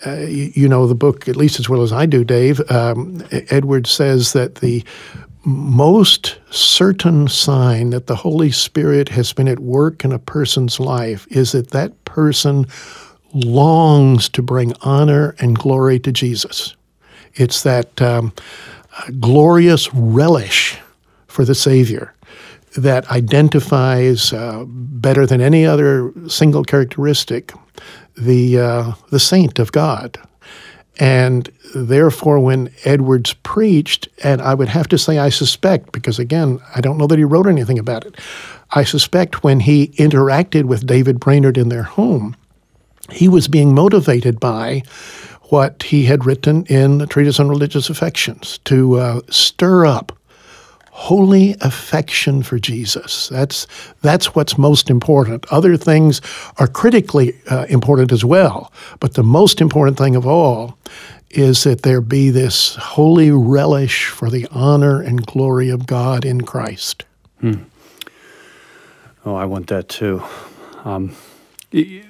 uh, 0.05 0.17
you 0.17 0.69
know, 0.69 0.87
the 0.87 0.95
book, 0.95 1.27
at 1.27 1.35
least 1.35 1.59
as 1.59 1.67
well 1.67 1.81
as 1.81 1.91
I 1.91 2.05
do, 2.05 2.23
Dave. 2.23 2.61
Um, 2.71 3.23
Edward 3.31 3.87
says 3.87 4.33
that 4.33 4.55
the 4.55 4.83
most 5.45 6.37
certain 6.49 7.27
sign 7.27 7.91
that 7.91 8.07
the 8.07 8.15
Holy 8.15 8.51
Spirit 8.51 9.09
has 9.09 9.33
been 9.33 9.47
at 9.47 9.59
work 9.59 10.03
in 10.03 10.11
a 10.11 10.19
person's 10.19 10.79
life 10.79 11.25
is 11.29 11.53
that 11.53 11.71
that 11.71 12.03
person 12.05 12.65
longs 13.33 14.27
to 14.29 14.41
bring 14.41 14.73
honor 14.81 15.35
and 15.39 15.57
glory 15.57 15.99
to 15.99 16.11
Jesus. 16.11 16.75
It's 17.35 17.63
that 17.63 18.01
um, 18.01 18.33
glorious 19.19 19.93
relish 19.93 20.77
for 21.27 21.45
the 21.45 21.55
Savior 21.55 22.13
that 22.77 23.09
identifies 23.09 24.33
uh, 24.33 24.65
better 24.67 25.25
than 25.25 25.41
any 25.41 25.65
other 25.65 26.11
single 26.27 26.63
characteristic 26.63 27.53
the 28.17 28.59
uh, 28.59 28.91
the 29.09 29.19
saint 29.19 29.59
of 29.59 29.71
God. 29.71 30.19
And 30.99 31.49
therefore, 31.73 32.39
when 32.39 32.71
Edwards 32.83 33.33
preached, 33.33 34.09
and 34.21 34.41
I 34.41 34.53
would 34.53 34.67
have 34.67 34.87
to 34.89 34.97
say, 34.97 35.17
I 35.17 35.29
suspect, 35.29 35.93
because 35.93 36.19
again, 36.19 36.59
I 36.75 36.81
don't 36.81 36.97
know 36.97 37.07
that 37.07 37.17
he 37.17 37.23
wrote 37.23 37.47
anything 37.47 37.79
about 37.79 38.05
it. 38.05 38.15
I 38.71 38.83
suspect 38.83 39.43
when 39.43 39.61
he 39.61 39.87
interacted 39.97 40.65
with 40.65 40.85
David 40.85 41.19
Brainerd 41.19 41.57
in 41.57 41.69
their 41.69 41.83
home, 41.83 42.35
he 43.11 43.29
was 43.29 43.47
being 43.47 43.73
motivated 43.73 44.39
by 44.39 44.83
what 45.43 45.83
he 45.83 46.05
had 46.05 46.25
written 46.25 46.65
in 46.65 46.99
the 46.99 47.07
Treatise 47.07 47.39
on 47.39 47.49
Religious 47.49 47.89
Affections 47.89 48.59
to 48.65 48.99
uh, 48.99 49.21
stir 49.29 49.85
up 49.85 50.18
holy 50.99 51.55
affection 51.61 52.43
for 52.43 52.59
Jesus. 52.59 53.29
That's 53.29 53.67
that's 54.01 54.35
what's 54.35 54.57
most 54.57 54.89
important. 54.89 55.45
Other 55.49 55.77
things 55.77 56.21
are 56.57 56.67
critically 56.67 57.33
uh, 57.49 57.65
important 57.69 58.11
as 58.11 58.25
well, 58.25 58.73
but 58.99 59.13
the 59.13 59.23
most 59.23 59.61
important 59.61 59.97
thing 59.97 60.17
of 60.17 60.27
all 60.27 60.77
is 61.29 61.63
that 61.63 61.83
there 61.83 62.01
be 62.01 62.29
this 62.31 62.75
holy 62.75 63.31
relish 63.31 64.07
for 64.07 64.29
the 64.29 64.45
honor 64.51 65.01
and 65.01 65.25
glory 65.25 65.69
of 65.69 65.87
God 65.87 66.25
in 66.25 66.41
Christ. 66.41 67.05
Hmm. 67.39 67.63
Oh, 69.25 69.35
I 69.35 69.45
want 69.45 69.67
that 69.67 69.87
too. 69.87 70.21
Um, 70.83 71.15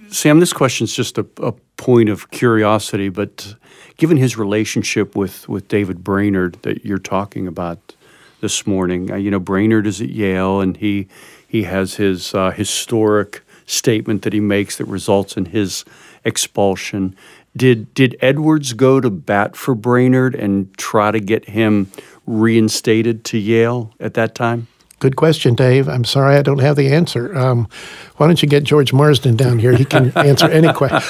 Sam, 0.10 0.40
this 0.40 0.54
question 0.54 0.86
is 0.86 0.96
just 0.96 1.18
a, 1.18 1.28
a 1.44 1.52
point 1.78 2.10
of 2.10 2.32
curiosity, 2.32 3.10
but 3.10 3.56
given 3.98 4.18
his 4.18 4.38
relationship 4.38 5.16
with, 5.16 5.48
with 5.48 5.68
David 5.68 6.04
Brainerd 6.04 6.58
that 6.64 6.86
you're 6.86 6.98
talking 6.98 7.46
about 7.46 7.96
this 8.42 8.66
morning, 8.66 9.12
uh, 9.12 9.16
you 9.16 9.32
know, 9.32 9.40
Brainerd 9.40 9.88
is 9.88 10.02
at 10.02 10.10
Yale 10.10 10.62
and 10.62 10.78
he, 10.78 11.08
he 11.48 11.64
has 11.64 11.96
his 11.96 12.34
uh, 12.34 12.52
historic 12.52 13.44
statement 13.66 14.24
that 14.24 14.34
he 14.34 14.40
makes 14.40 14.78
that 14.78 14.86
results 14.86 15.38
in 15.38 15.46
his 15.46 15.86
expulsion. 16.24 17.16
Did, 17.56 17.94
did 17.94 18.18
Edwards 18.22 18.74
go 18.74 19.00
to 19.00 19.10
bat 19.10 19.56
for 19.56 19.76
Brainerd 19.76 20.36
and 20.36 20.76
try 20.78 21.12
to 21.12 21.20
get 21.20 21.46
him 21.46 21.92
reinstated 22.26 23.24
to 23.26 23.38
Yale 23.38 23.94
at 24.00 24.14
that 24.16 24.36
time? 24.36 24.68
Good 25.00 25.16
question, 25.16 25.56
Dave. 25.56 25.88
I'm 25.88 26.04
sorry 26.04 26.36
I 26.36 26.42
don't 26.42 26.60
have 26.60 26.76
the 26.76 26.90
answer. 26.90 27.36
Um, 27.38 27.70
why 28.18 28.28
don't 28.28 28.42
you 28.42 28.50
get 28.50 28.66
George 28.66 28.92
Marsden 28.92 29.38
down 29.38 29.58
here? 29.58 29.74
He 29.74 29.86
can 29.86 30.12
answer 30.18 30.48
any 30.48 30.74
question. 30.74 31.02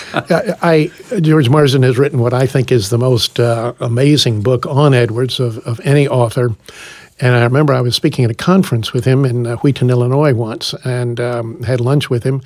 I, 0.62 0.91
George 1.21 1.50
Marsden 1.50 1.81
has 1.81 1.98
written 1.98 2.19
what 2.19 2.33
I 2.33 2.45
think 2.45 2.71
is 2.71 2.91
the 2.91 3.00
most 3.00 3.39
uh, 3.39 3.74
amazing 3.79 4.43
book 4.43 4.67
on 4.67 4.93
Edwards 4.93 5.39
of, 5.39 5.57
of 5.59 5.79
any 5.83 6.07
author. 6.07 6.51
And 7.22 7.36
I 7.36 7.44
remember 7.44 7.74
I 7.74 7.82
was 7.82 7.96
speaking 7.96 8.24
at 8.24 8.32
a 8.32 8.36
conference 8.36 8.94
with 8.94 9.06
him 9.06 9.26
in 9.26 9.46
uh, 9.46 9.58
Wheaton, 9.58 9.90
Illinois 9.90 10.34
once, 10.34 10.74
and 10.86 11.20
um, 11.20 11.62
had 11.64 11.82
lunch 11.82 12.10
with 12.10 12.24
him. 12.24 12.42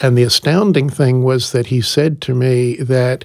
And 0.00 0.16
the 0.16 0.22
astounding 0.22 0.90
thing 0.90 1.22
was 1.22 1.52
that 1.52 1.66
he 1.66 1.80
said 1.80 2.20
to 2.22 2.34
me 2.34 2.76
that 2.76 3.24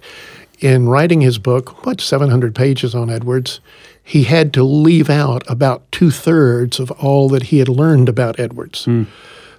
in 0.60 0.88
writing 0.88 1.22
his 1.22 1.38
book, 1.38 1.86
what, 1.86 2.00
700 2.00 2.56
pages 2.56 2.96
on 2.96 3.10
Edwards, 3.10 3.60
he 4.04 4.24
had 4.24 4.54
to 4.54 4.64
leave 4.64 5.10
out 5.10 5.44
about 5.50 5.92
two 5.92 6.12
thirds 6.12 6.80
of 6.80 6.92
all 6.92 7.28
that 7.30 7.44
he 7.44 7.60
had 7.60 7.68
learned 7.68 8.08
about 8.08 8.40
Edwards. 8.40 8.86
Mm. 8.86 9.08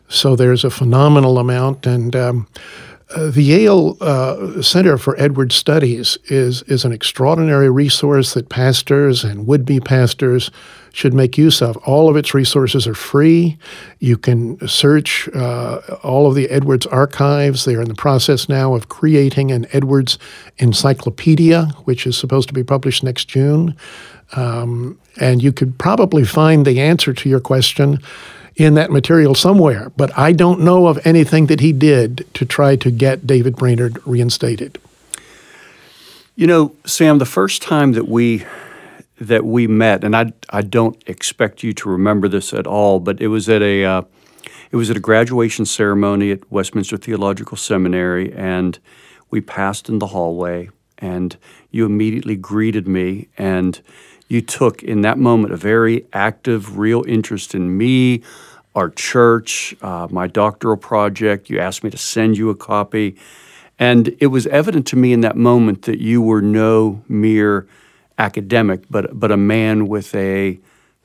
So 0.08 0.36
there's 0.36 0.64
a 0.64 0.70
phenomenal 0.70 1.38
amount, 1.38 1.84
and 1.84 2.14
um, 2.14 2.46
uh, 3.16 3.30
the 3.30 3.42
Yale 3.42 3.96
uh, 4.02 4.60
Center 4.60 4.98
for 4.98 5.18
Edwards 5.18 5.54
Studies 5.54 6.18
is 6.26 6.62
is 6.64 6.84
an 6.84 6.92
extraordinary 6.92 7.70
resource 7.70 8.34
that 8.34 8.50
pastors 8.50 9.24
and 9.24 9.46
would-be 9.46 9.80
pastors 9.80 10.50
should 10.92 11.14
make 11.14 11.38
use 11.38 11.62
of. 11.62 11.78
All 11.78 12.10
of 12.10 12.16
its 12.16 12.34
resources 12.34 12.86
are 12.86 12.94
free. 12.94 13.56
You 14.00 14.18
can 14.18 14.68
search 14.68 15.30
uh, 15.34 15.80
all 16.02 16.26
of 16.26 16.34
the 16.34 16.50
Edwards 16.50 16.86
archives. 16.86 17.64
They 17.64 17.74
are 17.74 17.80
in 17.80 17.88
the 17.88 17.94
process 17.94 18.50
now 18.50 18.74
of 18.74 18.88
creating 18.88 19.50
an 19.50 19.66
Edwards 19.72 20.18
encyclopedia, 20.58 21.66
which 21.84 22.06
is 22.06 22.18
supposed 22.18 22.48
to 22.48 22.54
be 22.54 22.64
published 22.64 23.02
next 23.02 23.28
June. 23.28 23.74
Um, 24.32 24.98
and 25.18 25.42
you 25.42 25.52
could 25.52 25.78
probably 25.78 26.24
find 26.24 26.66
the 26.66 26.80
answer 26.80 27.14
to 27.14 27.28
your 27.28 27.40
question 27.40 27.98
in 28.56 28.74
that 28.74 28.90
material 28.90 29.34
somewhere. 29.34 29.90
But 29.96 30.16
I 30.18 30.32
don't 30.32 30.60
know 30.60 30.86
of 30.86 30.98
anything 31.06 31.46
that 31.46 31.60
he 31.60 31.72
did 31.72 32.26
to 32.34 32.44
try 32.44 32.76
to 32.76 32.90
get 32.90 33.26
David 33.26 33.56
Brainerd 33.56 33.98
reinstated. 34.06 34.78
You 36.34 36.46
know, 36.46 36.74
Sam, 36.84 37.18
the 37.18 37.26
first 37.26 37.62
time 37.62 37.92
that 37.92 38.08
we 38.08 38.44
that 39.18 39.46
we 39.46 39.66
met, 39.66 40.04
and 40.04 40.14
I 40.14 40.32
I 40.50 40.62
don't 40.62 41.02
expect 41.06 41.62
you 41.62 41.72
to 41.74 41.88
remember 41.88 42.28
this 42.28 42.52
at 42.52 42.66
all, 42.66 43.00
but 43.00 43.20
it 43.20 43.28
was 43.28 43.48
at 43.48 43.62
a 43.62 43.84
uh, 43.84 44.02
it 44.70 44.76
was 44.76 44.90
at 44.90 44.96
a 44.96 45.00
graduation 45.00 45.64
ceremony 45.64 46.32
at 46.32 46.50
Westminster 46.50 46.96
Theological 46.96 47.56
Seminary, 47.56 48.32
and 48.34 48.78
we 49.30 49.40
passed 49.40 49.88
in 49.88 49.98
the 49.98 50.08
hallway, 50.08 50.68
and 50.98 51.36
you 51.70 51.86
immediately 51.86 52.36
greeted 52.36 52.86
me 52.86 53.28
and 53.38 53.80
you 54.28 54.40
took 54.40 54.82
in 54.82 55.02
that 55.02 55.18
moment 55.18 55.52
a 55.52 55.56
very 55.56 56.06
active, 56.12 56.78
real 56.78 57.04
interest 57.06 57.54
in 57.54 57.76
me, 57.76 58.22
our 58.74 58.90
church, 58.90 59.74
uh, 59.82 60.08
my 60.10 60.26
doctoral 60.26 60.76
project. 60.76 61.48
You 61.48 61.58
asked 61.60 61.84
me 61.84 61.90
to 61.90 61.98
send 61.98 62.36
you 62.36 62.50
a 62.50 62.54
copy. 62.54 63.16
And 63.78 64.16
it 64.20 64.28
was 64.28 64.46
evident 64.46 64.86
to 64.88 64.96
me 64.96 65.12
in 65.12 65.20
that 65.20 65.36
moment 65.36 65.82
that 65.82 66.00
you 66.00 66.22
were 66.22 66.42
no 66.42 67.02
mere 67.08 67.66
academic, 68.18 68.84
but, 68.90 69.18
but 69.18 69.30
a 69.30 69.36
man 69.36 69.86
with 69.88 70.14
a 70.14 70.58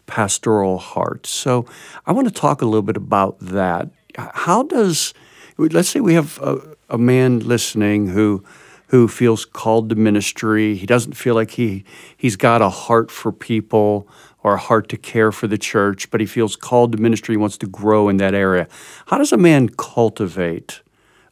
pastoral 0.08 0.78
heart. 0.78 1.26
So 1.28 1.66
I 2.06 2.12
want 2.12 2.28
to 2.28 2.34
talk 2.34 2.62
a 2.62 2.66
little 2.66 2.82
bit 2.82 2.98
about 2.98 3.40
that. 3.40 3.90
How 4.18 4.64
does, 4.64 5.14
let's 5.58 5.90
say 5.90 6.00
we 6.00 6.14
have 6.14 6.40
a, 6.40 6.76
a 6.90 6.98
man 6.98 7.40
listening 7.40 8.08
who 8.08 8.44
who 8.92 9.08
feels 9.08 9.46
called 9.46 9.88
to 9.90 9.96
ministry. 9.96 10.76
He 10.76 10.86
doesn't 10.86 11.14
feel 11.14 11.34
like 11.34 11.52
he 11.52 11.86
he's 12.18 12.36
got 12.36 12.62
a 12.62 12.70
heart 12.70 13.10
for 13.10 13.32
people 13.32 14.06
or 14.44 14.56
a 14.56 14.58
heart 14.58 14.90
to 14.90 14.98
care 14.98 15.32
for 15.32 15.48
the 15.48 15.58
church, 15.58 16.12
but 16.12 16.20
he 16.20 16.26
feels 16.26 16.58
called 16.58 16.92
to 16.92 16.98
ministry. 16.98 17.34
He 17.34 17.38
wants 17.38 17.58
to 17.60 17.68
grow 17.68 18.10
in 18.10 18.18
that 18.18 18.34
area. 18.34 18.68
How 19.06 19.18
does 19.18 19.32
a 19.32 19.38
man 19.38 19.70
cultivate 19.70 20.82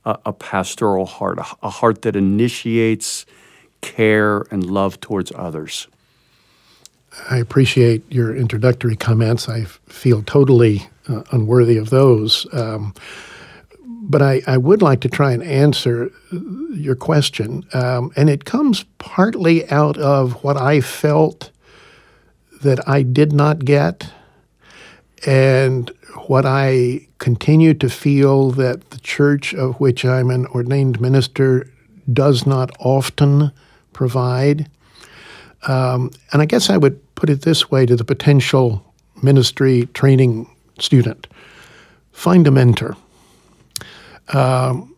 a, 0.06 0.17
a 0.26 0.32
pastoral 0.32 1.06
heart, 1.06 1.38
a, 1.38 1.45
a 1.62 1.69
heart 1.69 2.04
that 2.04 2.15
initiates 2.15 3.26
care 3.82 4.45
and 4.52 4.63
love 4.63 5.02
towards 5.02 5.34
others? 5.36 5.88
I 7.30 7.39
appreciate 7.39 8.10
your 8.10 8.34
introductory 8.34 8.95
comments. 8.95 9.50
I 9.50 9.65
feel 9.65 10.22
totally 10.24 10.88
uh, 11.10 11.24
unworthy 11.32 11.76
of 11.76 11.89
those. 11.89 12.48
Um, 12.54 12.93
but 14.10 14.22
I, 14.22 14.41
I 14.48 14.58
would 14.58 14.82
like 14.82 15.02
to 15.02 15.10
try 15.10 15.32
and 15.32 15.43
answer 15.43 16.12
your 16.74 16.95
question. 16.95 17.63
Um, 17.74 18.12
and 18.15 18.30
it 18.30 18.43
comes 18.43 18.84
partly 18.98 19.69
out 19.69 19.98
of 19.98 20.43
what 20.43 20.58
I 20.58 20.82
felt 20.82 21.52
that 22.62 22.86
I 22.89 23.04
did 23.04 23.32
not 23.32 23.63
get 23.63 24.12
and 25.26 25.91
what 26.28 26.45
I 26.45 27.08
continue 27.19 27.74
to 27.76 27.89
feel 27.89 28.52
that 28.52 28.89
the 28.89 29.00
church 29.00 29.54
of 29.54 29.80
which 29.80 30.04
I'm 30.04 30.32
an 30.32 30.48
ordained 30.48 31.00
minister 31.00 31.72
does 32.12 32.48
not 32.48 32.72
often 32.80 33.52
provide. 33.93 34.69
Um, 35.67 36.12
and 36.32 36.41
I 36.41 36.45
guess 36.45 36.69
I 36.69 36.78
would 36.78 37.00
put 37.15 37.30
it 37.30 37.41
this 37.41 37.69
way 37.69 37.86
to 37.86 37.95
the 37.95 38.06
potential 38.06 38.84
ministry 39.22 39.88
training 39.93 40.50
student 40.80 41.28
find 42.12 42.45
a 42.48 42.52
mentor. 42.52 42.98
Um, 44.34 44.96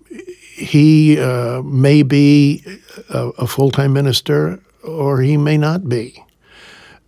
he 0.56 1.20
uh, 1.20 1.62
may 1.64 2.04
be 2.04 2.64
a, 3.10 3.30
a 3.30 3.48
full 3.48 3.72
time 3.72 3.94
minister 3.94 4.60
or 4.84 5.22
he 5.22 5.38
may 5.38 5.58
not 5.58 5.88
be. 5.90 6.24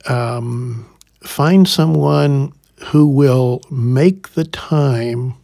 Um, 0.08 0.86
find 1.22 1.68
someone 1.68 2.54
who 2.88 3.08
will 3.08 3.62
make 3.72 4.30
the 4.30 4.44
time 4.44 5.36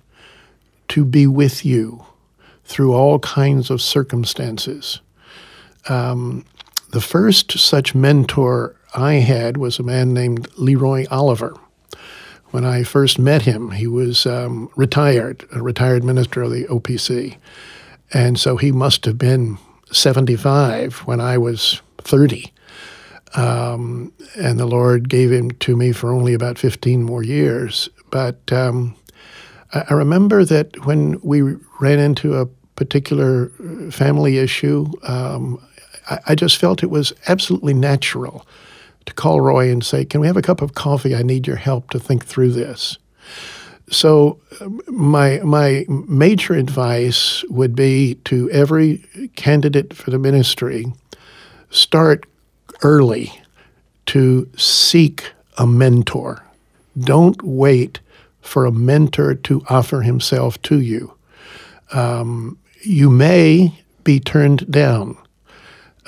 to 0.89 1.05
be 1.05 1.27
with 1.27 1.65
you 1.65 2.05
through 2.65 2.93
all 2.93 3.19
kinds 3.19 3.69
of 3.69 3.81
circumstances. 3.81 4.99
Um, 5.87 6.45
the 6.91 7.01
first 7.01 7.57
such 7.57 7.95
mentor 7.95 8.75
I 8.95 9.15
had 9.15 9.57
was 9.57 9.79
a 9.79 9.83
man 9.83 10.13
named 10.13 10.47
Leroy 10.57 11.05
Oliver. 11.09 11.53
When 12.51 12.65
I 12.65 12.83
first 12.83 13.19
met 13.19 13.43
him, 13.43 13.71
he 13.71 13.85
was 13.85 14.25
um, 14.25 14.69
retired, 14.75 15.47
a 15.51 15.61
retired 15.61 16.03
minister 16.03 16.41
of 16.41 16.51
the 16.51 16.65
OPC. 16.65 17.37
And 18.11 18.39
so 18.39 18.57
he 18.57 18.71
must 18.71 19.05
have 19.05 19.17
been 19.17 19.59
75 19.91 20.99
when 20.99 21.21
I 21.21 21.37
was 21.37 21.81
30. 21.99 22.51
Um, 23.35 24.11
and 24.35 24.59
the 24.59 24.65
Lord 24.65 25.09
gave 25.09 25.31
him 25.31 25.51
to 25.51 25.75
me 25.75 25.91
for 25.91 26.11
only 26.11 26.33
about 26.33 26.57
15 26.57 27.03
more 27.03 27.21
years. 27.21 27.87
But 28.09 28.51
um, 28.51 28.95
I, 29.73 29.93
remember 29.93 30.43
that 30.45 30.85
when 30.85 31.19
we 31.21 31.41
ran 31.79 31.99
into 31.99 32.35
a 32.35 32.47
particular 32.75 33.49
family 33.91 34.39
issue, 34.39 34.91
um, 35.03 35.63
I, 36.09 36.19
I, 36.29 36.35
just 36.35 36.57
felt 36.57 36.81
it 36.81 36.89
was 36.89 37.13
absolutely 37.27 37.75
natural 37.75 38.47
to 39.05 39.13
call 39.13 39.41
Roy 39.41 39.71
and 39.71 39.83
say, 39.83 40.05
Can 40.05 40.21
we 40.21 40.27
have 40.27 40.37
a 40.37 40.41
cup 40.41 40.61
of 40.61 40.73
coffee? 40.73 41.15
I 41.15 41.23
need 41.23 41.47
your 41.47 41.55
help 41.55 41.89
to 41.91 41.99
think 41.99 42.25
through 42.25 42.51
this. 42.51 42.97
So, 43.91 44.39
my, 44.87 45.39
my 45.39 45.85
major 45.89 46.53
advice 46.53 47.43
would 47.49 47.75
be 47.75 48.15
to 48.25 48.49
every 48.51 49.03
candidate 49.35 49.93
for 49.95 50.11
the 50.11 50.19
ministry 50.19 50.85
start 51.71 52.25
early 52.83 53.31
to 54.07 54.49
seek 54.57 55.31
a 55.57 55.65
mentor. 55.65 56.43
Don't 56.99 57.41
wait 57.43 57.99
for 58.41 58.65
a 58.65 58.71
mentor 58.71 59.35
to 59.35 59.63
offer 59.69 60.01
himself 60.01 60.61
to 60.63 60.81
you. 60.81 61.13
Um, 61.91 62.57
you 62.81 63.09
may 63.09 63.73
be 64.03 64.19
turned 64.19 64.69
down. 64.71 65.17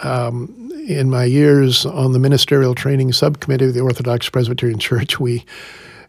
Um, 0.03 0.71
in 0.87 1.09
my 1.09 1.25
years 1.25 1.85
on 1.85 2.11
the 2.11 2.19
ministerial 2.19 2.73
training 2.75 3.13
subcommittee 3.13 3.65
of 3.65 3.73
the 3.73 3.81
Orthodox 3.81 4.29
Presbyterian 4.29 4.79
Church, 4.79 5.19
we 5.19 5.45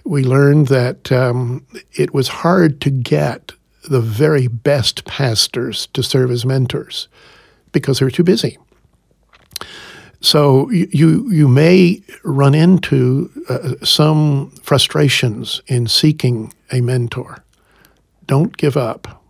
we 0.04 0.24
learned 0.24 0.68
that 0.68 1.12
um, 1.12 1.64
it 1.92 2.12
was 2.12 2.28
hard 2.28 2.80
to 2.80 2.90
get 2.90 3.52
the 3.88 4.00
very 4.00 4.48
best 4.48 5.04
pastors 5.04 5.86
to 5.88 6.02
serve 6.02 6.30
as 6.30 6.44
mentors 6.44 7.08
because 7.72 7.98
they 7.98 8.04
were 8.06 8.10
too 8.10 8.24
busy. 8.24 8.58
So 10.20 10.70
you 10.70 11.28
you 11.30 11.48
may 11.48 12.00
run 12.22 12.54
into 12.54 13.30
uh, 13.48 13.74
some 13.84 14.50
frustrations 14.62 15.60
in 15.66 15.88
seeking 15.88 16.52
a 16.70 16.80
mentor. 16.80 17.42
Don't 18.26 18.56
give 18.56 18.76
up. 18.76 19.22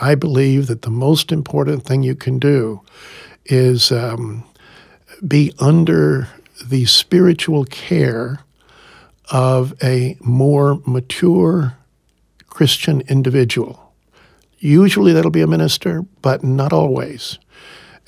I 0.00 0.14
believe 0.14 0.68
that 0.68 0.82
the 0.82 0.90
most 0.90 1.32
important 1.32 1.84
thing 1.84 2.04
you 2.04 2.14
can 2.14 2.38
do 2.38 2.80
is 3.48 3.90
um, 3.90 4.44
be 5.26 5.52
under 5.58 6.28
the 6.64 6.84
spiritual 6.86 7.64
care 7.64 8.40
of 9.30 9.74
a 9.82 10.16
more 10.20 10.80
mature 10.86 11.76
Christian 12.48 13.02
individual. 13.02 13.92
Usually 14.58 15.12
that'll 15.12 15.30
be 15.30 15.42
a 15.42 15.46
minister, 15.46 16.02
but 16.22 16.42
not 16.42 16.72
always. 16.72 17.38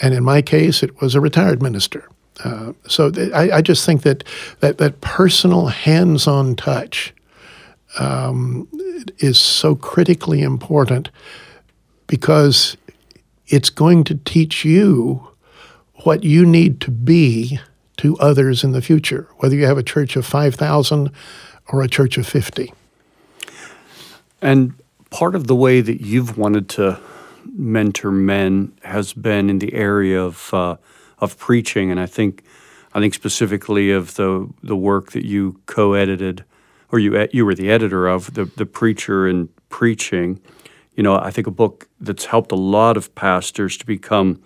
And 0.00 0.14
in 0.14 0.24
my 0.24 0.42
case, 0.42 0.82
it 0.82 1.00
was 1.00 1.14
a 1.14 1.20
retired 1.20 1.62
minister. 1.62 2.08
Uh, 2.42 2.72
so 2.88 3.10
th- 3.10 3.32
I, 3.32 3.58
I, 3.58 3.62
just 3.62 3.84
think 3.84 4.02
that 4.02 4.24
that, 4.60 4.78
that 4.78 5.02
personal 5.02 5.66
hands-on 5.66 6.56
touch 6.56 7.12
um, 7.98 8.66
is 9.18 9.38
so 9.38 9.74
critically 9.74 10.40
important 10.40 11.10
because 12.06 12.78
it's 13.48 13.68
going 13.68 14.04
to 14.04 14.14
teach 14.14 14.64
you 14.64 15.29
what 16.04 16.24
you 16.24 16.46
need 16.46 16.80
to 16.82 16.90
be 16.90 17.60
to 17.98 18.16
others 18.18 18.64
in 18.64 18.72
the 18.72 18.82
future, 18.82 19.28
whether 19.38 19.54
you 19.54 19.66
have 19.66 19.78
a 19.78 19.82
church 19.82 20.16
of 20.16 20.24
5,000 20.24 21.10
or 21.68 21.82
a 21.82 21.88
church 21.88 22.16
of 22.16 22.26
50. 22.26 22.72
And 24.40 24.74
part 25.10 25.34
of 25.34 25.46
the 25.46 25.54
way 25.54 25.80
that 25.80 26.00
you've 26.00 26.38
wanted 26.38 26.68
to 26.70 26.98
mentor 27.44 28.10
men 28.10 28.72
has 28.82 29.12
been 29.12 29.50
in 29.50 29.58
the 29.58 29.74
area 29.74 30.22
of 30.22 30.52
uh, 30.54 30.76
of 31.18 31.36
preaching, 31.36 31.90
and 31.90 32.00
I 32.00 32.06
think 32.06 32.42
I 32.94 33.00
think 33.00 33.14
specifically 33.14 33.90
of 33.90 34.14
the 34.14 34.48
the 34.62 34.76
work 34.76 35.12
that 35.12 35.26
you 35.26 35.60
co-edited, 35.66 36.44
or 36.90 36.98
you 36.98 37.28
you 37.32 37.44
were 37.44 37.54
the 37.54 37.70
editor 37.70 38.06
of 38.06 38.34
the 38.34 38.46
the 38.46 38.66
preacher 38.66 39.26
and 39.26 39.48
preaching. 39.68 40.40
You 40.94 41.02
know, 41.02 41.16
I 41.16 41.30
think 41.30 41.46
a 41.46 41.52
book 41.52 41.88
that's 42.00 42.26
helped 42.26 42.52
a 42.52 42.56
lot 42.56 42.96
of 42.96 43.14
pastors 43.14 43.76
to 43.78 43.86
become 43.86 44.42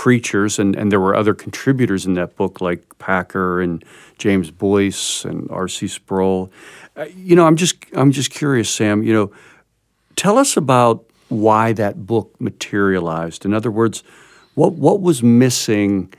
preachers, 0.00 0.58
and, 0.58 0.74
and 0.76 0.90
there 0.90 0.98
were 0.98 1.14
other 1.14 1.34
contributors 1.34 2.06
in 2.06 2.14
that 2.14 2.34
book 2.34 2.62
like 2.62 2.98
Packer 2.98 3.60
and 3.60 3.84
James 4.16 4.50
Boice 4.50 5.26
and 5.26 5.46
R.C. 5.50 5.88
Sproul. 5.88 6.50
Uh, 6.96 7.04
you 7.14 7.36
know, 7.36 7.46
I'm 7.46 7.54
just 7.54 7.84
I'm 7.92 8.10
just 8.10 8.30
curious, 8.30 8.70
Sam. 8.70 9.02
You 9.02 9.12
know, 9.12 9.32
tell 10.16 10.38
us 10.38 10.56
about 10.56 11.04
why 11.28 11.74
that 11.74 12.06
book 12.06 12.34
materialized. 12.40 13.44
In 13.44 13.52
other 13.52 13.70
words, 13.70 14.02
what 14.54 14.72
what 14.72 15.02
was 15.02 15.22
missing 15.22 16.10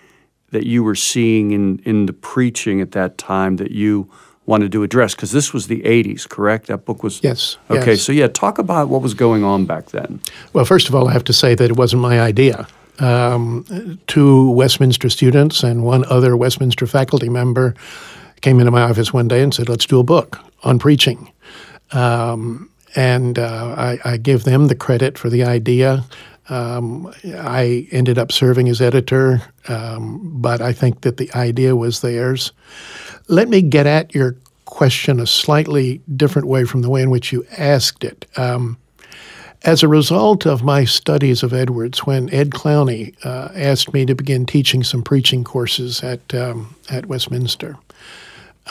that 0.52 0.68
you 0.68 0.84
were 0.84 0.94
seeing 0.94 1.50
in 1.50 1.80
in 1.80 2.06
the 2.06 2.14
preaching 2.14 2.82
at 2.82 2.92
that 2.92 3.18
time 3.18 3.56
that 3.56 3.72
you 3.72 4.08
wanted 4.46 4.72
to 4.74 4.84
address? 4.84 5.16
Because 5.16 5.32
this 5.32 5.54
was 5.54 5.66
the 5.66 5.82
'80s, 5.82 6.30
correct? 6.30 6.68
That 6.68 6.86
book 6.86 7.02
was 7.02 7.20
yes. 7.24 7.58
Okay, 7.72 7.94
yes. 7.94 8.04
so 8.04 8.12
yeah, 8.12 8.28
talk 8.28 8.60
about 8.60 8.90
what 8.90 9.02
was 9.02 9.16
going 9.16 9.44
on 9.44 9.66
back 9.66 9.88
then. 9.88 10.22
Well, 10.54 10.66
first 10.66 10.88
of 10.88 10.94
all, 10.94 11.08
I 11.08 11.14
have 11.14 11.24
to 11.24 11.34
say 11.34 11.56
that 11.56 11.72
it 11.72 11.78
wasn't 11.78 12.04
my 12.04 12.22
idea. 12.22 12.68
Um, 13.02 14.00
two 14.08 14.52
Westminster 14.52 15.10
students 15.10 15.64
and 15.64 15.84
one 15.84 16.06
other 16.06 16.38
Westminster 16.38 16.86
faculty 16.86 17.30
member 17.30 17.74
came 18.42 18.60
into 18.60 18.72
my 18.72 18.82
office 18.82 19.12
one 19.12 19.28
day 19.28 19.42
and 19.42 19.54
said, 19.54 19.70
"Let's 19.70 19.86
do 19.86 20.00
a 20.00 20.04
book 20.04 20.40
on 20.64 20.80
preaching." 20.80 21.32
Um, 21.92 22.70
and 22.96 23.40
uh, 23.40 23.76
I, 23.78 24.00
I, 24.04 24.18
give 24.18 24.44
them 24.44 24.68
the 24.68 24.76
credit 24.76 25.18
for 25.18 25.30
the 25.30 25.44
idea. 25.44 26.04
Um, 26.50 27.14
I 27.26 27.88
ended 27.92 28.18
up 28.18 28.32
serving 28.32 28.68
as 28.70 28.82
editor, 28.82 29.42
um, 29.68 30.20
but 30.42 30.62
I 30.62 30.74
think 30.74 31.02
that 31.02 31.18
the 31.18 31.32
idea 31.34 31.76
was 31.76 32.02
theirs. 32.02 32.52
Let 33.28 33.48
me 33.48 33.62
get 33.62 33.88
at 33.88 34.14
your 34.14 34.36
question 34.66 35.20
a 35.20 35.28
slightly 35.28 36.02
different 36.16 36.48
way 36.48 36.66
from 36.66 36.82
the 36.82 36.90
way 36.90 37.02
in 37.02 37.10
which 37.10 37.32
you 37.32 37.46
asked 37.58 38.04
it. 38.04 38.26
Um, 38.38 38.78
as 39.64 39.84
a 39.84 39.88
result 39.88 40.46
of 40.46 40.64
my 40.64 40.86
studies 40.86 41.44
of 41.44 41.54
Edwards, 41.54 42.00
when 42.00 42.34
Ed 42.34 42.50
Clowney 42.50 43.14
uh, 43.24 43.50
asked 43.54 43.94
me 43.94 44.06
to 44.06 44.16
begin 44.16 44.46
teaching 44.46 44.84
some 44.84 45.04
preaching 45.04 45.44
courses 45.44 46.04
at 46.04 46.34
um, 46.34 46.76
at 46.90 47.06
Westminster, 47.06 47.78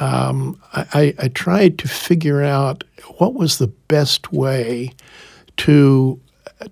um, 0.01 0.61
I, 0.73 1.15
I, 1.19 1.29
tried 1.29 1.79
to 1.81 1.89
figure 1.89 2.43
out 2.43 2.85
what 3.19 3.35
was 3.35 3.59
the 3.59 3.67
best 3.67 4.33
way 4.33 4.93
to 5.59 6.19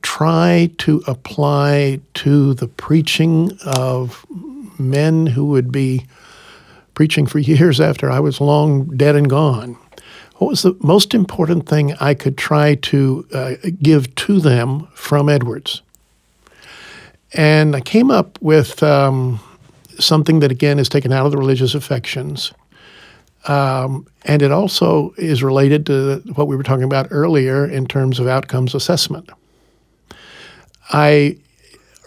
try 0.03 0.71
to 0.79 1.03
apply 1.07 2.01
to 2.15 2.55
the 2.55 2.69
preaching 2.69 3.59
of 3.67 4.25
men 4.79 5.27
who 5.27 5.47
would 5.47 5.73
be 5.73 6.07
preaching 6.95 7.27
for 7.27 7.39
years 7.39 7.81
after 7.81 8.11
I 8.11 8.21
was 8.21 8.41
long 8.41 8.97
dead 8.97 9.17
and 9.17 9.29
gone. 9.29 9.77
What 10.39 10.49
was 10.49 10.63
the 10.63 10.77
most 10.81 11.15
important 11.15 11.69
thing 11.69 11.95
I 11.95 12.15
could 12.15 12.39
try 12.39 12.77
to 12.77 13.27
uh, 13.33 13.55
give 13.83 14.15
to 14.17 14.41
them 14.41 14.89
from 14.95 15.29
Edwards? 15.29 15.83
And 17.35 17.77
I 17.77 17.81
came 17.81 18.11
up 18.11 18.41
with 18.41 18.83
um, 18.83 19.41
something 19.99 20.41
that, 20.41 20.51
again, 20.51 20.79
is 20.79 20.89
taken 20.89 21.13
out 21.13 21.27
of 21.27 21.33
the 21.33 21.39
religious 21.39 21.75
affections 21.75 22.53
um, 23.49 24.07
and 24.25 24.43
it 24.43 24.53
also 24.53 25.15
is 25.17 25.43
related 25.43 25.87
to 25.87 26.23
what 26.35 26.49
we 26.49 26.57
were 26.57 26.63
talking 26.63 26.85
about 26.85 27.09
earlier 27.11 27.65
in 27.65 27.87
terms 27.87 28.19
of 28.21 28.27
outcomes 28.27 28.75
assessment. 28.75 29.31
I 30.91 31.39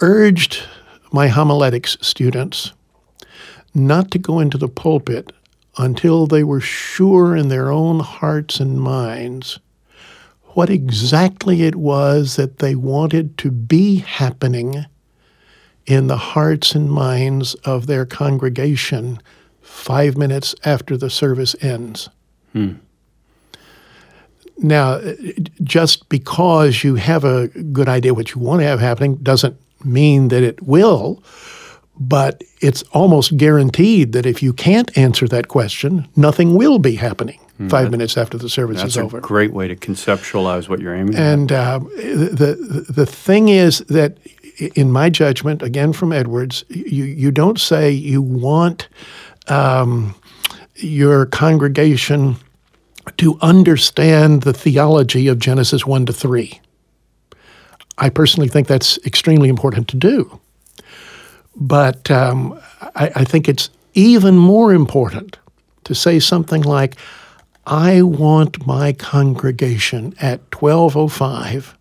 urged 0.01 0.63
my 1.11 1.27
homiletics 1.27 1.97
students 2.01 2.73
not 3.73 4.11
to 4.11 4.19
go 4.19 4.39
into 4.39 4.57
the 4.57 4.67
pulpit 4.67 5.31
until 5.77 6.27
they 6.27 6.43
were 6.43 6.61
sure 6.61 7.35
in 7.35 7.47
their 7.47 7.71
own 7.71 7.99
hearts 7.99 8.59
and 8.59 8.79
minds 8.79 9.59
what 10.53 10.69
exactly 10.69 11.63
it 11.63 11.75
was 11.75 12.35
that 12.35 12.59
they 12.59 12.75
wanted 12.75 13.37
to 13.37 13.49
be 13.49 13.97
happening 13.97 14.85
in 15.85 16.07
the 16.07 16.17
hearts 16.17 16.75
and 16.75 16.91
minds 16.91 17.53
of 17.65 17.87
their 17.87 18.05
congregation 18.05 19.19
five 19.61 20.17
minutes 20.17 20.53
after 20.63 20.97
the 20.97 21.09
service 21.09 21.55
ends. 21.61 22.09
Hmm. 22.51 22.73
Now, 24.57 25.01
just 25.63 26.07
because 26.09 26.83
you 26.83 26.95
have 26.95 27.23
a 27.23 27.47
good 27.47 27.89
idea 27.89 28.13
what 28.13 28.35
you 28.35 28.41
want 28.41 28.61
to 28.61 28.67
have 28.67 28.79
happening 28.79 29.15
doesn't 29.15 29.57
mean 29.83 30.27
that 30.27 30.43
it 30.43 30.61
will, 30.61 31.23
but 32.01 32.43
it's 32.61 32.81
almost 32.93 33.37
guaranteed 33.37 34.11
that 34.13 34.25
if 34.25 34.41
you 34.41 34.53
can't 34.53 34.97
answer 34.97 35.27
that 35.27 35.47
question, 35.47 36.07
nothing 36.15 36.55
will 36.55 36.79
be 36.79 36.95
happening 36.95 37.39
hmm. 37.57 37.67
five 37.67 37.85
that, 37.85 37.91
minutes 37.91 38.17
after 38.17 38.39
the 38.39 38.49
service 38.49 38.81
is 38.81 38.97
over. 38.97 39.17
That's 39.17 39.25
a 39.25 39.27
great 39.27 39.53
way 39.53 39.67
to 39.67 39.75
conceptualize 39.75 40.67
what 40.67 40.79
you're 40.79 40.95
aiming 40.95 41.15
and, 41.15 41.51
at. 41.51 41.81
And 41.81 41.85
uh, 41.85 41.89
the, 42.33 42.85
the 42.89 43.05
thing 43.05 43.49
is 43.49 43.79
that, 43.81 44.17
in 44.75 44.91
my 44.91 45.11
judgment, 45.11 45.61
again 45.61 45.93
from 45.93 46.11
Edwards, 46.11 46.65
you, 46.69 47.03
you 47.03 47.29
don't 47.29 47.59
say 47.59 47.91
you 47.91 48.21
want 48.21 48.89
um, 49.47 50.15
your 50.75 51.27
congregation 51.27 52.35
to 53.17 53.37
understand 53.41 54.41
the 54.41 54.53
theology 54.53 55.27
of 55.27 55.37
Genesis 55.37 55.85
1 55.85 56.07
to 56.07 56.13
3. 56.13 56.59
I 57.99 58.09
personally 58.09 58.49
think 58.49 58.67
that's 58.67 58.97
extremely 59.05 59.49
important 59.49 59.87
to 59.89 59.97
do. 59.97 60.39
But 61.61 62.09
um, 62.09 62.59
I, 62.95 63.11
I 63.17 63.23
think 63.23 63.47
it's 63.47 63.69
even 63.93 64.35
more 64.35 64.73
important 64.73 65.37
to 65.83 65.93
say 65.93 66.19
something 66.19 66.63
like, 66.63 66.95
I 67.67 68.01
want 68.01 68.65
my 68.65 68.93
congregation 68.93 70.15
at 70.19 70.39
1205 70.53 71.77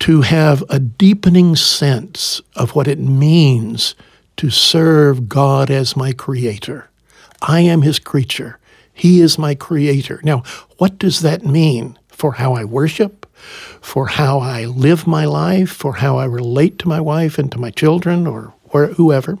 to 0.00 0.20
have 0.20 0.62
a 0.68 0.78
deepening 0.78 1.56
sense 1.56 2.42
of 2.54 2.74
what 2.74 2.86
it 2.86 2.98
means 2.98 3.94
to 4.36 4.50
serve 4.50 5.26
God 5.26 5.70
as 5.70 5.96
my 5.96 6.12
creator. 6.12 6.90
I 7.40 7.60
am 7.60 7.80
his 7.80 7.98
creature. 7.98 8.58
He 8.92 9.22
is 9.22 9.38
my 9.38 9.54
creator. 9.54 10.20
Now, 10.22 10.42
what 10.76 10.98
does 10.98 11.20
that 11.20 11.46
mean 11.46 11.98
for 12.08 12.34
how 12.34 12.52
I 12.52 12.64
worship, 12.64 13.26
for 13.80 14.08
how 14.08 14.40
I 14.40 14.66
live 14.66 15.06
my 15.06 15.24
life, 15.24 15.70
for 15.70 15.94
how 15.94 16.18
I 16.18 16.26
relate 16.26 16.78
to 16.80 16.88
my 16.88 17.00
wife 17.00 17.38
and 17.38 17.50
to 17.52 17.58
my 17.58 17.70
children 17.70 18.26
or 18.26 18.52
whoever? 18.84 19.38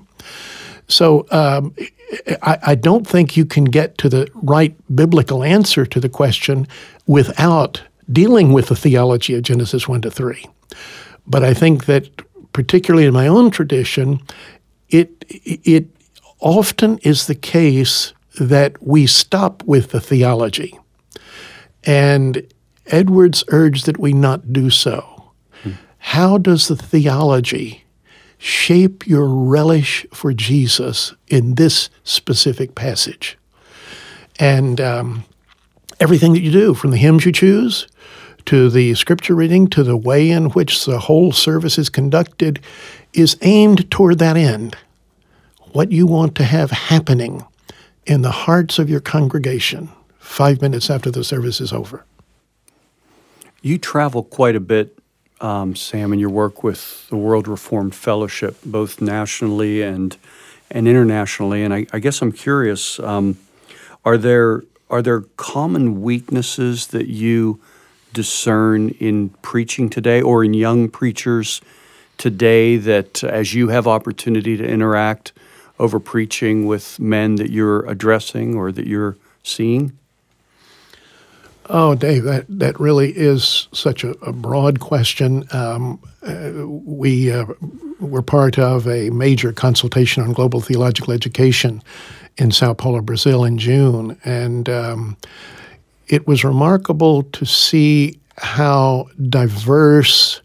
So 0.88 1.26
um, 1.30 1.74
I, 2.42 2.58
I 2.62 2.74
don't 2.74 3.06
think 3.06 3.36
you 3.36 3.44
can 3.44 3.64
get 3.64 3.98
to 3.98 4.08
the 4.08 4.28
right 4.34 4.74
biblical 4.94 5.42
answer 5.42 5.84
to 5.86 6.00
the 6.00 6.08
question 6.08 6.66
without 7.06 7.82
dealing 8.10 8.52
with 8.52 8.68
the 8.68 8.76
theology 8.76 9.34
of 9.34 9.42
Genesis 9.42 9.88
1 9.88 10.02
to 10.02 10.10
3. 10.10 10.46
But 11.26 11.42
I 11.42 11.54
think 11.54 11.86
that, 11.86 12.08
particularly 12.52 13.06
in 13.06 13.14
my 13.14 13.26
own 13.26 13.50
tradition, 13.50 14.20
it 14.88 15.24
it 15.28 15.88
often 16.38 16.98
is 16.98 17.26
the 17.26 17.34
case 17.34 18.12
that 18.38 18.80
we 18.82 19.06
stop 19.06 19.62
with 19.64 19.90
the 19.90 20.00
theology. 20.00 20.78
And 21.84 22.46
Edwards 22.86 23.42
urged 23.48 23.86
that 23.86 23.98
we 23.98 24.12
not 24.12 24.52
do 24.52 24.70
so. 24.70 25.32
Hmm. 25.62 25.72
How 25.98 26.38
does 26.38 26.68
the 26.68 26.76
theology 26.76 27.85
shape 28.46 29.06
your 29.06 29.26
relish 29.26 30.06
for 30.12 30.32
Jesus 30.32 31.14
in 31.26 31.56
this 31.56 31.90
specific 32.04 32.74
passage? 32.74 33.36
And 34.38 34.80
um, 34.80 35.24
everything 35.98 36.32
that 36.34 36.42
you 36.42 36.52
do, 36.52 36.74
from 36.74 36.92
the 36.92 36.96
hymns 36.96 37.26
you 37.26 37.32
choose 37.32 37.88
to 38.44 38.70
the 38.70 38.94
scripture 38.94 39.34
reading, 39.34 39.66
to 39.68 39.82
the 39.82 39.96
way 39.96 40.30
in 40.30 40.50
which 40.50 40.84
the 40.84 41.00
whole 41.00 41.32
service 41.32 41.78
is 41.78 41.88
conducted, 41.88 42.60
is 43.12 43.36
aimed 43.42 43.90
toward 43.90 44.20
that 44.20 44.36
end. 44.36 44.76
What 45.72 45.90
you 45.90 46.06
want 46.06 46.36
to 46.36 46.44
have 46.44 46.70
happening 46.70 47.44
in 48.06 48.22
the 48.22 48.30
hearts 48.30 48.78
of 48.78 48.88
your 48.88 49.00
congregation 49.00 49.88
five 50.18 50.62
minutes 50.62 50.88
after 50.88 51.10
the 51.10 51.24
service 51.24 51.60
is 51.60 51.72
over. 51.72 52.04
You 53.60 53.78
travel 53.78 54.22
quite 54.22 54.54
a 54.54 54.60
bit, 54.60 54.95
um, 55.40 55.76
Sam, 55.76 56.12
in 56.12 56.18
your 56.18 56.30
work 56.30 56.62
with 56.62 57.08
the 57.08 57.16
World 57.16 57.48
Reformed 57.48 57.94
Fellowship, 57.94 58.56
both 58.64 59.00
nationally 59.00 59.82
and 59.82 60.16
and 60.70 60.88
internationally. 60.88 61.62
And 61.62 61.72
I, 61.72 61.86
I 61.92 61.98
guess 61.98 62.22
I'm 62.22 62.32
curious: 62.32 62.98
um, 63.00 63.36
are 64.04 64.16
there 64.16 64.62
are 64.88 65.02
there 65.02 65.22
common 65.36 66.02
weaknesses 66.02 66.88
that 66.88 67.08
you 67.08 67.60
discern 68.12 68.90
in 68.90 69.30
preaching 69.42 69.90
today, 69.90 70.22
or 70.22 70.44
in 70.44 70.54
young 70.54 70.88
preachers 70.88 71.60
today, 72.16 72.76
that 72.76 73.22
as 73.22 73.52
you 73.52 73.68
have 73.68 73.86
opportunity 73.86 74.56
to 74.56 74.64
interact 74.64 75.32
over 75.78 76.00
preaching 76.00 76.66
with 76.66 76.98
men 76.98 77.34
that 77.36 77.50
you're 77.50 77.84
addressing 77.86 78.54
or 78.54 78.72
that 78.72 78.86
you're 78.86 79.16
seeing? 79.42 79.96
Oh, 81.68 81.94
Dave, 81.94 82.22
that, 82.24 82.46
that 82.48 82.78
really 82.78 83.10
is 83.10 83.68
such 83.72 84.04
a, 84.04 84.10
a 84.24 84.32
broad 84.32 84.80
question. 84.80 85.44
Um, 85.52 86.00
uh, 86.22 86.66
we 86.66 87.32
uh, 87.32 87.46
were 87.98 88.22
part 88.22 88.58
of 88.58 88.86
a 88.86 89.10
major 89.10 89.52
consultation 89.52 90.22
on 90.22 90.32
global 90.32 90.60
theological 90.60 91.12
education 91.12 91.82
in 92.36 92.52
Sao 92.52 92.72
Paulo, 92.72 93.00
Brazil, 93.00 93.44
in 93.44 93.58
June, 93.58 94.18
and 94.24 94.68
um, 94.68 95.16
it 96.08 96.26
was 96.26 96.44
remarkable 96.44 97.24
to 97.24 97.44
see 97.44 98.20
how 98.38 99.08
diverse 99.28 100.40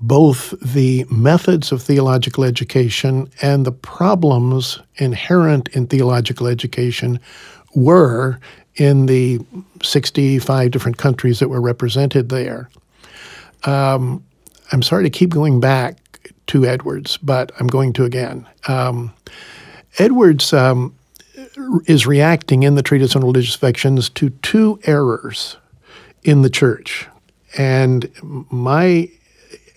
both 0.00 0.54
the 0.60 1.04
methods 1.10 1.72
of 1.72 1.82
theological 1.82 2.44
education 2.44 3.28
and 3.42 3.66
the 3.66 3.72
problems 3.72 4.78
inherent 4.96 5.68
in 5.68 5.86
theological 5.86 6.46
education 6.46 7.18
were 7.74 8.38
in 8.78 9.06
the 9.06 9.40
65 9.82 10.70
different 10.70 10.96
countries 10.96 11.40
that 11.40 11.48
were 11.48 11.60
represented 11.60 12.28
there. 12.28 12.70
Um, 13.64 14.24
I'm 14.72 14.82
sorry 14.82 15.04
to 15.04 15.10
keep 15.10 15.30
going 15.30 15.60
back 15.60 15.98
to 16.48 16.64
Edwards, 16.64 17.16
but 17.18 17.52
I'm 17.58 17.66
going 17.66 17.92
to 17.94 18.04
again. 18.04 18.46
Um, 18.68 19.12
Edwards 19.98 20.52
um, 20.52 20.94
is 21.86 22.06
reacting 22.06 22.62
in 22.62 22.74
the 22.74 22.82
Treatise 22.82 23.16
on 23.16 23.22
Religious 23.22 23.54
Affections 23.54 24.08
to 24.10 24.30
two 24.30 24.78
errors 24.84 25.56
in 26.22 26.42
the 26.42 26.50
church. 26.50 27.08
And 27.56 28.10
my 28.50 29.10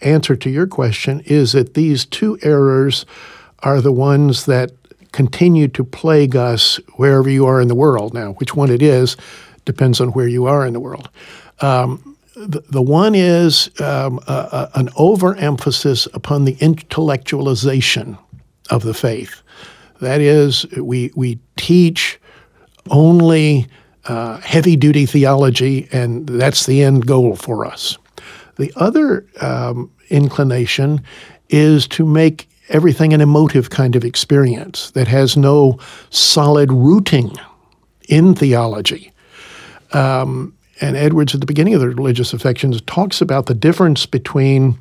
answer 0.01 0.35
to 0.35 0.49
your 0.49 0.67
question 0.67 1.21
is 1.25 1.53
that 1.53 1.73
these 1.73 2.05
two 2.05 2.37
errors 2.41 3.05
are 3.59 3.81
the 3.81 3.91
ones 3.91 4.45
that 4.45 4.71
continue 5.12 5.67
to 5.69 5.84
plague 5.84 6.36
us 6.36 6.80
wherever 6.95 7.30
you 7.30 7.45
are 7.45 7.62
in 7.62 7.67
the 7.67 7.76
world. 7.76 8.13
Now, 8.13 8.34
which 8.34 8.56
one 8.56 8.71
it 8.71 8.82
is 8.82 9.17
depends 9.65 10.02
on 10.02 10.10
where 10.10 10.28
you 10.28 10.45
are 10.45 10.65
in 10.65 10.74
the 10.74 10.80
world. 10.80 11.10
Um, 11.60 12.17
the, 12.36 12.62
the 12.69 12.82
one 12.82 13.13
is 13.13 13.69
um, 13.82 14.19
an 14.28 14.89
overemphasis 14.95 16.08
upon 16.13 16.45
the 16.45 16.56
intellectualization 16.56 18.17
of 18.69 18.84
the 18.84 18.93
faith. 18.93 19.41
That 20.00 20.21
is, 20.21 20.65
we, 20.78 21.12
we 21.15 21.39
teach 21.58 22.19
only 22.89 23.67
uh, 24.06 24.38
heavy 24.39 24.76
duty 24.76 25.06
theology, 25.06 25.88
and 25.91 26.28
that's 26.28 26.65
the 26.65 26.82
end 26.82 27.06
goal 27.06 27.36
for 27.36 27.65
us. 27.65 27.97
The 28.58 28.74
other 28.76 29.28
um, 29.41 29.91
inclination 30.10 31.04
is 31.50 31.88
to 31.89 32.06
make 32.06 32.47
everything 32.71 33.13
an 33.13 33.21
emotive 33.21 33.69
kind 33.69 33.95
of 33.95 34.03
experience 34.03 34.91
that 34.91 35.07
has 35.07 35.38
no 35.38 35.77
solid 36.10 36.71
rooting 36.71 37.36
in 38.10 38.36
theology. 38.36 39.12
Um, 39.93 40.53
and 40.79 40.97
Edwards, 40.97 41.34
at 41.36 41.41
the 41.41 41.45
beginning 41.45 41.75
of 41.75 41.81
the 41.81 41.89
religious 41.89 42.34
affections, 42.34 42.81
talks 42.81 43.21
about 43.21 43.45
the 43.45 43.53
difference 43.53 44.05
between 44.05 44.77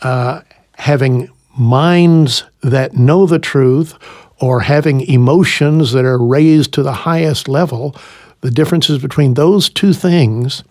uh, 0.00 0.40
having 0.76 1.28
minds 1.58 2.44
that 2.62 2.94
know 2.94 3.26
the 3.26 3.38
truth 3.38 3.94
or 4.40 4.60
having 4.60 5.02
emotions 5.02 5.92
that 5.92 6.04
are 6.04 6.18
raised 6.18 6.72
to 6.72 6.82
the 6.82 6.92
highest 6.92 7.48
level, 7.48 7.94
the 8.40 8.50
differences 8.50 8.98
between 8.98 9.34
those 9.34 9.68
two 9.68 9.92
things 9.92 10.64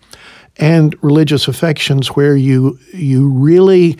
and 0.58 0.94
religious 1.02 1.48
affections 1.48 2.08
where 2.08 2.36
you 2.36 2.78
you 2.92 3.28
really 3.30 3.96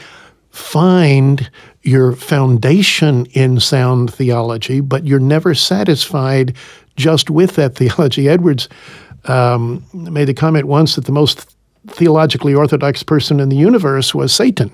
find 0.50 1.50
your 1.82 2.12
foundation 2.12 3.26
in 3.26 3.60
sound 3.60 4.12
theology, 4.12 4.80
but 4.80 5.04
you're 5.04 5.18
never 5.18 5.54
satisfied 5.54 6.54
just 6.96 7.30
with 7.30 7.56
that 7.56 7.74
theology. 7.74 8.28
Edwards 8.28 8.68
um, 9.24 9.84
made 9.92 10.26
the 10.26 10.34
comment 10.34 10.66
once 10.66 10.96
that 10.96 11.04
the 11.04 11.12
most 11.12 11.54
theologically 11.88 12.54
orthodox 12.54 13.02
person 13.02 13.40
in 13.40 13.48
the 13.48 13.56
universe 13.56 14.14
was 14.14 14.32
Satan. 14.32 14.70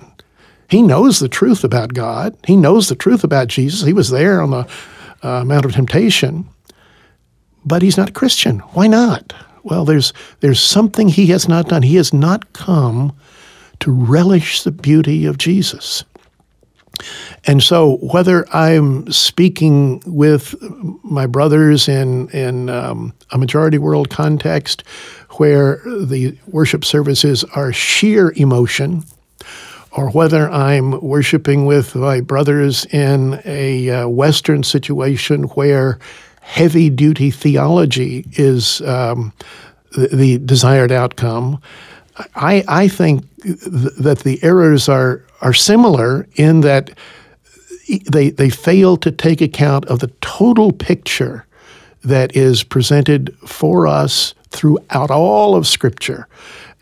He 0.68 0.82
knows 0.82 1.18
the 1.18 1.28
truth 1.28 1.64
about 1.64 1.94
God. 1.94 2.36
He 2.46 2.56
knows 2.56 2.88
the 2.88 2.94
truth 2.94 3.24
about 3.24 3.48
Jesus. 3.48 3.82
He 3.82 3.94
was 3.94 4.10
there 4.10 4.42
on 4.42 4.50
the 4.50 4.68
uh, 5.22 5.44
Mount 5.44 5.64
of 5.64 5.72
Temptation, 5.72 6.46
but 7.64 7.80
he's 7.80 7.96
not 7.96 8.10
a 8.10 8.12
Christian. 8.12 8.58
Why 8.58 8.86
not? 8.86 9.32
Well, 9.62 9.84
there's 9.84 10.12
there's 10.40 10.60
something 10.60 11.08
he 11.08 11.26
has 11.26 11.48
not 11.48 11.68
done. 11.68 11.82
He 11.82 11.96
has 11.96 12.12
not 12.12 12.52
come 12.52 13.16
to 13.80 13.90
relish 13.90 14.62
the 14.62 14.70
beauty 14.70 15.24
of 15.24 15.38
Jesus. 15.38 16.04
And 17.44 17.62
so, 17.62 17.96
whether 17.98 18.48
I'm 18.54 19.10
speaking 19.10 20.02
with 20.06 20.54
my 21.02 21.26
brothers 21.26 21.88
in 21.88 22.28
in 22.30 22.68
um, 22.68 23.12
a 23.30 23.38
majority 23.38 23.78
world 23.78 24.10
context, 24.10 24.82
where 25.32 25.80
the 25.84 26.36
worship 26.46 26.84
services 26.84 27.44
are 27.54 27.72
sheer 27.72 28.32
emotion, 28.36 29.04
or 29.92 30.10
whether 30.10 30.50
I'm 30.50 31.00
worshiping 31.00 31.66
with 31.66 31.94
my 31.94 32.20
brothers 32.20 32.84
in 32.86 33.40
a 33.44 33.90
uh, 33.90 34.08
Western 34.08 34.62
situation 34.62 35.44
where 35.44 35.98
heavy 36.40 36.88
duty 36.88 37.30
theology 37.30 38.24
is 38.32 38.80
um, 38.82 39.32
the, 39.92 40.08
the 40.08 40.38
desired 40.38 40.90
outcome, 40.90 41.60
I, 42.34 42.64
I 42.66 42.88
think 42.88 43.24
th- 43.42 43.58
that 43.98 44.20
the 44.20 44.38
errors 44.42 44.88
are 44.88 45.22
are 45.40 45.54
similar 45.54 46.26
in 46.34 46.60
that 46.62 46.90
they 48.10 48.30
they 48.30 48.50
fail 48.50 48.96
to 48.98 49.10
take 49.10 49.40
account 49.40 49.84
of 49.86 50.00
the 50.00 50.12
total 50.20 50.72
picture 50.72 51.46
that 52.02 52.36
is 52.36 52.62
presented 52.62 53.36
for 53.46 53.86
us 53.86 54.34
throughout 54.50 55.10
all 55.10 55.54
of 55.54 55.66
Scripture, 55.66 56.26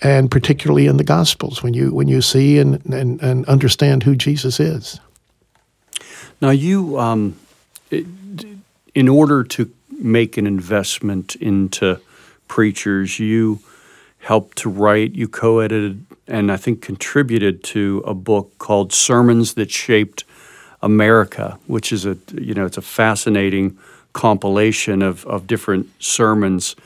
and 0.03 0.31
particularly 0.31 0.87
in 0.87 0.97
the 0.97 1.05
Gospels 1.05 1.62
when 1.62 1.75
you 1.75 1.92
when 1.92 2.09
you 2.09 2.23
see 2.23 2.59
and 2.59 2.85
and, 2.87 3.23
and 3.23 3.47
understand 3.47 4.03
who 4.03 4.16
Jesus 4.16 4.61
is. 4.61 5.01
Now 6.40 6.51
you, 6.51 6.99
um, 6.99 7.37
in 7.90 9.09
order 9.09 9.42
to 9.45 9.71
make 9.90 10.37
an 10.37 10.47
investment 10.47 11.35
into 11.37 12.01
preachers, 12.49 13.19
you 13.19 13.61
helped 14.19 14.59
to 14.59 14.69
write, 14.69 15.14
you 15.14 15.29
co 15.29 15.61
edited, 15.61 16.05
and 16.29 16.51
I 16.51 16.57
think 16.57 16.83
contributed 16.83 17.62
to 17.65 18.03
a 18.07 18.15
book 18.15 18.59
called 18.59 18.93
Sermons 18.93 19.55
That 19.55 19.71
Shaped 19.71 20.25
America, 20.83 21.59
which 21.67 21.93
is 21.93 22.05
a, 22.05 22.17
you 22.35 22.55
know, 22.55 22.67
it's 22.67 22.77
a 22.77 22.83
fascinating 22.83 23.79
compilation 24.12 25.03
of, 25.03 25.25
of 25.27 25.47
different 25.47 25.89
sermons. 25.99 26.77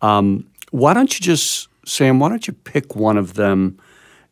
Um, 0.00 0.46
why 0.70 0.94
don't 0.94 1.18
you 1.18 1.22
just, 1.22 1.68
Sam, 1.86 2.18
why 2.18 2.28
don't 2.28 2.46
you 2.46 2.52
pick 2.52 2.96
one 2.96 3.16
of 3.16 3.34
them 3.34 3.78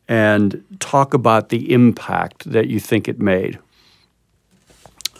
and 0.07 0.63
talk 0.79 1.13
about 1.13 1.49
the 1.49 1.71
impact 1.71 2.51
that 2.51 2.67
you 2.67 2.79
think 2.79 3.07
it 3.07 3.19
made? 3.19 3.59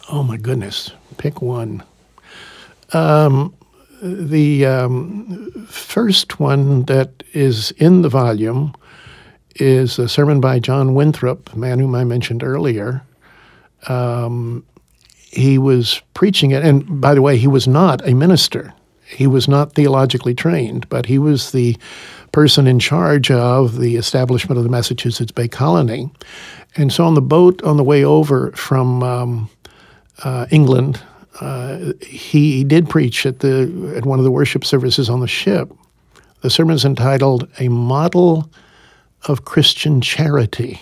Oh, 0.10 0.24
my 0.24 0.38
goodness. 0.38 0.92
Pick 1.18 1.42
one. 1.42 1.84
Um, 2.92 3.54
the 4.02 4.66
um, 4.66 5.66
first 5.70 6.40
one 6.40 6.84
that 6.86 7.24
is 7.34 7.72
in 7.72 8.02
the 8.02 8.10
volume 8.10 8.74
is 9.56 10.00
a 10.00 10.08
sermon 10.08 10.42
by 10.42 10.60
John 10.60 10.94
Winthrop, 10.94 11.54
a 11.54 11.58
man 11.58 11.80
whom 11.80 11.96
I 11.96 12.04
mentioned 12.04 12.44
earlier. 12.44 13.04
Um, 13.88 14.66
he 15.14 15.58
was 15.58 16.02
preaching 16.14 16.52
it, 16.52 16.64
and 16.64 17.02
by 17.02 17.14
the 17.14 17.22
way, 17.22 17.38
he 17.38 17.48
was 17.48 17.68
not 17.68 18.06
a 18.08 18.14
minister. 18.14 18.74
He 19.06 19.28
was 19.28 19.48
not 19.48 19.74
theologically 19.74 20.34
trained, 20.34 20.88
but 20.90 21.06
he 21.06 21.18
was 21.18 21.52
the 21.52 21.78
person 22.32 22.68
in 22.68 22.80
charge 22.80 23.30
of 23.30 23.80
the 23.80 23.98
establishment 23.98 24.58
of 24.58 24.64
the 24.64 24.70
Massachusetts 24.70 25.32
Bay 25.32 25.48
Colony. 25.48 26.10
And 26.78 26.94
so 26.94 27.06
on 27.06 27.16
the 27.16 27.22
boat 27.22 27.62
on 27.64 27.78
the 27.78 27.84
way 27.84 28.04
over 28.06 28.52
from 28.54 29.04
um, 29.04 29.50
uh, 30.24 30.46
England 30.50 31.02
uh, 31.40 31.94
he 32.02 32.64
did 32.64 32.90
preach 32.90 33.26
at 33.26 33.40
the 33.40 33.94
at 33.96 34.06
one 34.06 34.20
of 34.20 34.26
the 34.26 34.32
worship 34.32 34.66
services 34.66 35.10
on 35.10 35.22
the 35.22 35.28
ship. 35.28 35.72
The 36.42 36.50
sermon 36.50 36.76
is 36.76 36.86
entitled 36.86 37.48
"A 37.60 37.70
Model 37.70 38.50
of 39.28 39.46
Christian 39.46 40.02
charity. 40.02 40.80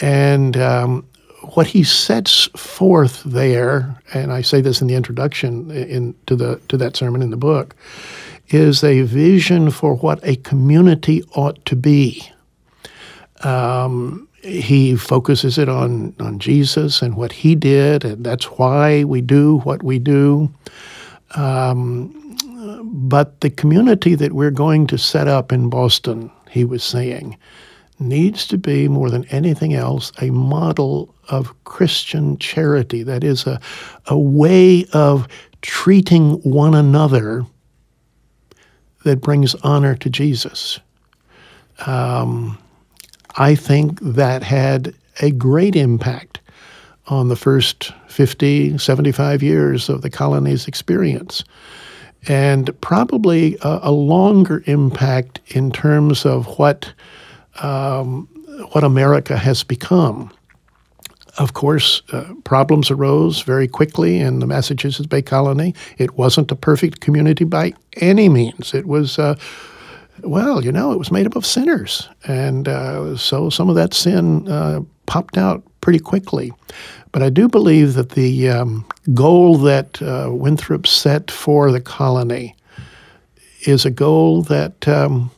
And 0.00 0.56
um, 0.56 1.06
what 1.54 1.66
he 1.66 1.84
sets 1.84 2.46
forth 2.56 3.22
there, 3.24 4.00
and 4.12 4.32
I 4.32 4.42
say 4.42 4.60
this 4.60 4.80
in 4.80 4.88
the 4.88 4.94
introduction 4.94 5.70
in, 5.70 6.14
to, 6.26 6.36
the, 6.36 6.60
to 6.68 6.76
that 6.76 6.96
sermon 6.96 7.22
in 7.22 7.30
the 7.30 7.36
book, 7.36 7.74
is 8.48 8.84
a 8.84 9.02
vision 9.02 9.70
for 9.70 9.94
what 9.94 10.20
a 10.22 10.36
community 10.36 11.22
ought 11.34 11.64
to 11.66 11.76
be. 11.76 12.30
Um, 13.42 14.28
he 14.42 14.96
focuses 14.96 15.58
it 15.58 15.68
on, 15.68 16.14
on 16.20 16.38
Jesus 16.38 17.02
and 17.02 17.16
what 17.16 17.32
he 17.32 17.54
did, 17.54 18.04
and 18.04 18.24
that's 18.24 18.44
why 18.44 19.04
we 19.04 19.20
do 19.20 19.58
what 19.58 19.82
we 19.82 19.98
do. 19.98 20.52
Um, 21.34 22.12
but 22.84 23.40
the 23.40 23.50
community 23.50 24.14
that 24.14 24.32
we're 24.32 24.50
going 24.52 24.86
to 24.88 24.98
set 24.98 25.26
up 25.28 25.52
in 25.52 25.68
Boston, 25.68 26.30
he 26.56 26.64
was 26.64 26.82
saying, 26.82 27.36
needs 27.98 28.46
to 28.48 28.58
be 28.58 28.88
more 28.88 29.10
than 29.10 29.24
anything 29.26 29.74
else 29.74 30.12
a 30.20 30.30
model 30.30 31.14
of 31.28 31.52
Christian 31.64 32.38
charity. 32.38 33.02
That 33.02 33.24
is 33.24 33.46
a, 33.46 33.60
a 34.06 34.18
way 34.18 34.86
of 34.92 35.28
treating 35.62 36.34
one 36.42 36.74
another 36.74 37.46
that 39.04 39.20
brings 39.20 39.54
honor 39.56 39.94
to 39.96 40.10
Jesus. 40.10 40.80
Um, 41.86 42.58
I 43.36 43.54
think 43.54 44.00
that 44.00 44.42
had 44.42 44.94
a 45.20 45.30
great 45.30 45.76
impact 45.76 46.40
on 47.06 47.28
the 47.28 47.36
first 47.36 47.92
50, 48.08 48.78
75 48.78 49.42
years 49.42 49.88
of 49.88 50.02
the 50.02 50.10
colony's 50.10 50.66
experience. 50.66 51.44
And 52.28 52.78
probably 52.80 53.56
a, 53.62 53.80
a 53.84 53.92
longer 53.92 54.62
impact 54.66 55.40
in 55.48 55.70
terms 55.70 56.26
of 56.26 56.58
what, 56.58 56.92
um, 57.62 58.28
what 58.72 58.84
America 58.84 59.36
has 59.36 59.62
become. 59.62 60.32
Of 61.38 61.52
course, 61.52 62.02
uh, 62.12 62.32
problems 62.44 62.90
arose 62.90 63.42
very 63.42 63.68
quickly 63.68 64.18
in 64.18 64.38
the 64.38 64.46
Massachusetts 64.46 65.06
Bay 65.06 65.22
Colony. 65.22 65.74
It 65.98 66.16
wasn't 66.16 66.50
a 66.50 66.56
perfect 66.56 67.00
community 67.00 67.44
by 67.44 67.74
any 67.98 68.28
means. 68.28 68.72
It 68.72 68.86
was, 68.86 69.18
uh, 69.18 69.36
well, 70.22 70.64
you 70.64 70.72
know, 70.72 70.92
it 70.92 70.98
was 70.98 71.12
made 71.12 71.26
up 71.26 71.36
of 71.36 71.44
sinners. 71.44 72.08
And 72.24 72.68
uh, 72.68 73.16
so 73.18 73.50
some 73.50 73.68
of 73.68 73.74
that 73.76 73.92
sin 73.92 74.48
uh, 74.48 74.80
popped 75.04 75.36
out 75.36 75.62
pretty 75.86 76.00
quickly. 76.00 76.52
But 77.12 77.22
I 77.22 77.30
do 77.30 77.48
believe 77.48 77.94
that 77.94 78.10
the 78.10 78.50
um, 78.50 78.84
goal 79.14 79.56
that 79.58 80.02
uh, 80.02 80.30
Winthrop 80.32 80.84
set 80.84 81.30
for 81.30 81.70
the 81.70 81.80
colony 81.80 82.56
is 83.68 83.84
a 83.84 83.92
goal 83.92 84.42
that 84.42 84.88
um, 84.88 85.30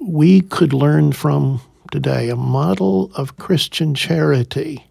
we 0.00 0.40
could 0.40 0.72
learn 0.72 1.12
from 1.12 1.60
today 1.92 2.28
a 2.28 2.34
model 2.34 3.12
of 3.14 3.36
Christian 3.36 3.94
charity 3.94 4.84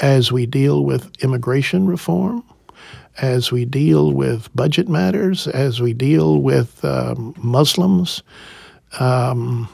as 0.00 0.30
we 0.30 0.46
deal 0.46 0.84
with 0.84 1.10
immigration 1.20 1.88
reform, 1.88 2.44
as 3.18 3.50
we 3.50 3.64
deal 3.64 4.12
with 4.12 4.48
budget 4.54 4.88
matters, 4.88 5.48
as 5.48 5.80
we 5.80 5.92
deal 5.92 6.40
with 6.40 6.84
um, 6.84 7.34
Muslims. 7.38 8.22
Um, 9.00 9.68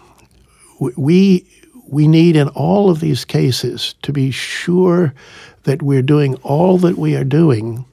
we, 0.97 1.47
we 1.93 2.09
need 2.09 2.37
in 2.37 2.49
all 2.49 2.89
of 2.91 3.01
these 3.01 3.25
cases 3.25 3.95
to 4.01 4.13
be 4.13 4.31
sure 4.31 5.13
that 5.65 5.83
we're 5.83 6.03
doing 6.03 6.35
all 6.37 6.79
that 6.79 6.97
we 6.97 7.15
are 7.15 7.23
doing 7.23 7.85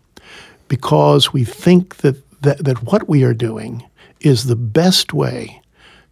because 0.69 1.33
we 1.33 1.43
think 1.43 1.97
that, 1.97 2.15
that, 2.41 2.63
that 2.63 2.81
what 2.83 3.09
we 3.09 3.25
are 3.25 3.33
doing 3.33 3.85
is 4.21 4.45
the 4.45 4.55
best 4.55 5.13
way 5.13 5.61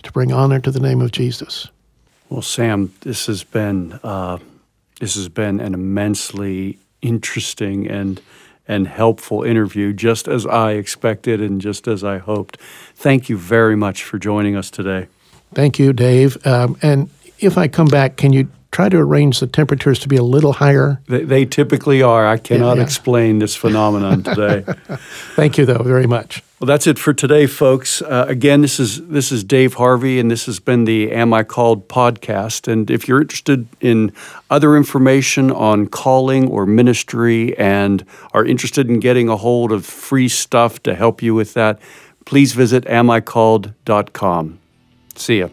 to 0.03 0.11
bring 0.11 0.33
honor 0.33 0.59
to 0.59 0.69
the 0.69 0.81
name 0.81 1.01
of 1.01 1.11
Jesus. 1.11 1.69
Well, 2.29 2.41
Sam, 2.41 2.93
this 3.01 3.27
has 3.27 3.45
been 3.45 3.93
uh, 4.03 4.39
this 4.99 5.15
has 5.15 5.29
been 5.29 5.61
an 5.61 5.73
immensely 5.73 6.79
interesting 7.01 7.87
and 7.87 8.19
and 8.67 8.85
helpful 8.85 9.43
interview, 9.43 9.93
just 9.93 10.27
as 10.27 10.45
I 10.45 10.71
expected 10.71 11.39
and 11.41 11.61
just 11.61 11.87
as 11.87 12.03
I 12.03 12.17
hoped. 12.17 12.57
Thank 12.95 13.29
you 13.29 13.37
very 13.37 13.77
much 13.77 14.03
for 14.03 14.19
joining 14.19 14.57
us 14.57 14.69
today. 14.69 15.07
Thank 15.53 15.79
you, 15.79 15.93
Dave. 15.93 16.45
Um, 16.45 16.77
and 16.81 17.09
if 17.39 17.57
I 17.57 17.67
come 17.67 17.87
back, 17.87 18.17
can 18.17 18.33
you 18.33 18.49
try 18.71 18.89
to 18.89 18.97
arrange 18.97 19.39
the 19.39 19.47
temperatures 19.47 19.99
to 19.99 20.07
be 20.07 20.17
a 20.17 20.23
little 20.23 20.53
higher? 20.53 21.01
They, 21.07 21.23
they 21.23 21.45
typically 21.45 22.01
are. 22.01 22.27
I 22.27 22.37
cannot 22.37 22.77
yeah, 22.77 22.83
explain 22.83 23.39
this 23.39 23.55
phenomenon 23.55 24.23
today. 24.23 24.65
Thank 25.35 25.57
you, 25.57 25.65
though, 25.65 25.83
very 25.83 26.05
much. 26.05 26.43
Well, 26.59 26.65
that's 26.65 26.87
it 26.87 26.97
for 26.97 27.13
today, 27.13 27.45
folks. 27.45 28.01
Uh, 28.01 28.25
again, 28.27 28.61
this 28.61 28.79
is 28.79 29.07
this 29.07 29.31
is 29.31 29.43
Dave 29.43 29.75
Harvey, 29.75 30.19
and 30.19 30.29
this 30.29 30.47
has 30.47 30.59
been 30.59 30.85
the 30.85 31.11
Am 31.11 31.31
I 31.31 31.43
Called 31.43 31.87
podcast. 31.87 32.71
And 32.71 32.89
if 32.89 33.07
you're 33.07 33.21
interested 33.21 33.67
in 33.79 34.11
other 34.49 34.75
information 34.75 35.51
on 35.51 35.87
calling 35.87 36.47
or 36.47 36.65
ministry, 36.65 37.55
and 37.57 38.03
are 38.33 38.43
interested 38.43 38.89
in 38.89 38.99
getting 38.99 39.29
a 39.29 39.37
hold 39.37 39.71
of 39.71 39.85
free 39.85 40.27
stuff 40.27 40.81
to 40.83 40.95
help 40.95 41.21
you 41.21 41.35
with 41.35 41.53
that, 41.53 41.79
please 42.25 42.53
visit 42.53 42.85
amicalled.com. 42.85 44.59
See 45.15 45.39
ya. 45.39 45.49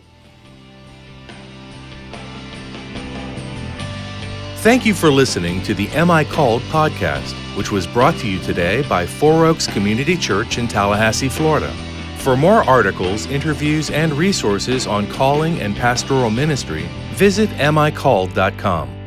Thank 4.65 4.87
you 4.87 4.95
for 4.95 5.11
listening 5.11 5.63
to 5.65 5.75
the 5.75 5.89
Am 5.89 6.11
I 6.11 6.25
Called 6.25 6.63
podcast, 6.63 7.35
which 7.55 7.71
was 7.71 7.87
brought 7.87 8.17
to 8.21 8.27
you 8.27 8.39
today 8.39 8.81
by 8.89 9.05
Four 9.05 9.45
Oaks 9.45 9.67
Community 9.67 10.17
Church 10.17 10.57
in 10.57 10.67
Tallahassee, 10.67 11.29
Florida. 11.29 11.71
For 12.17 12.35
more 12.35 12.65
articles, 12.65 13.27
interviews, 13.27 13.91
and 13.91 14.15
resources 14.15 14.87
on 14.87 15.07
calling 15.09 15.61
and 15.61 15.77
pastoral 15.77 16.31
ministry, 16.31 16.89
visit 17.13 17.51
amicalled.com. 17.51 19.04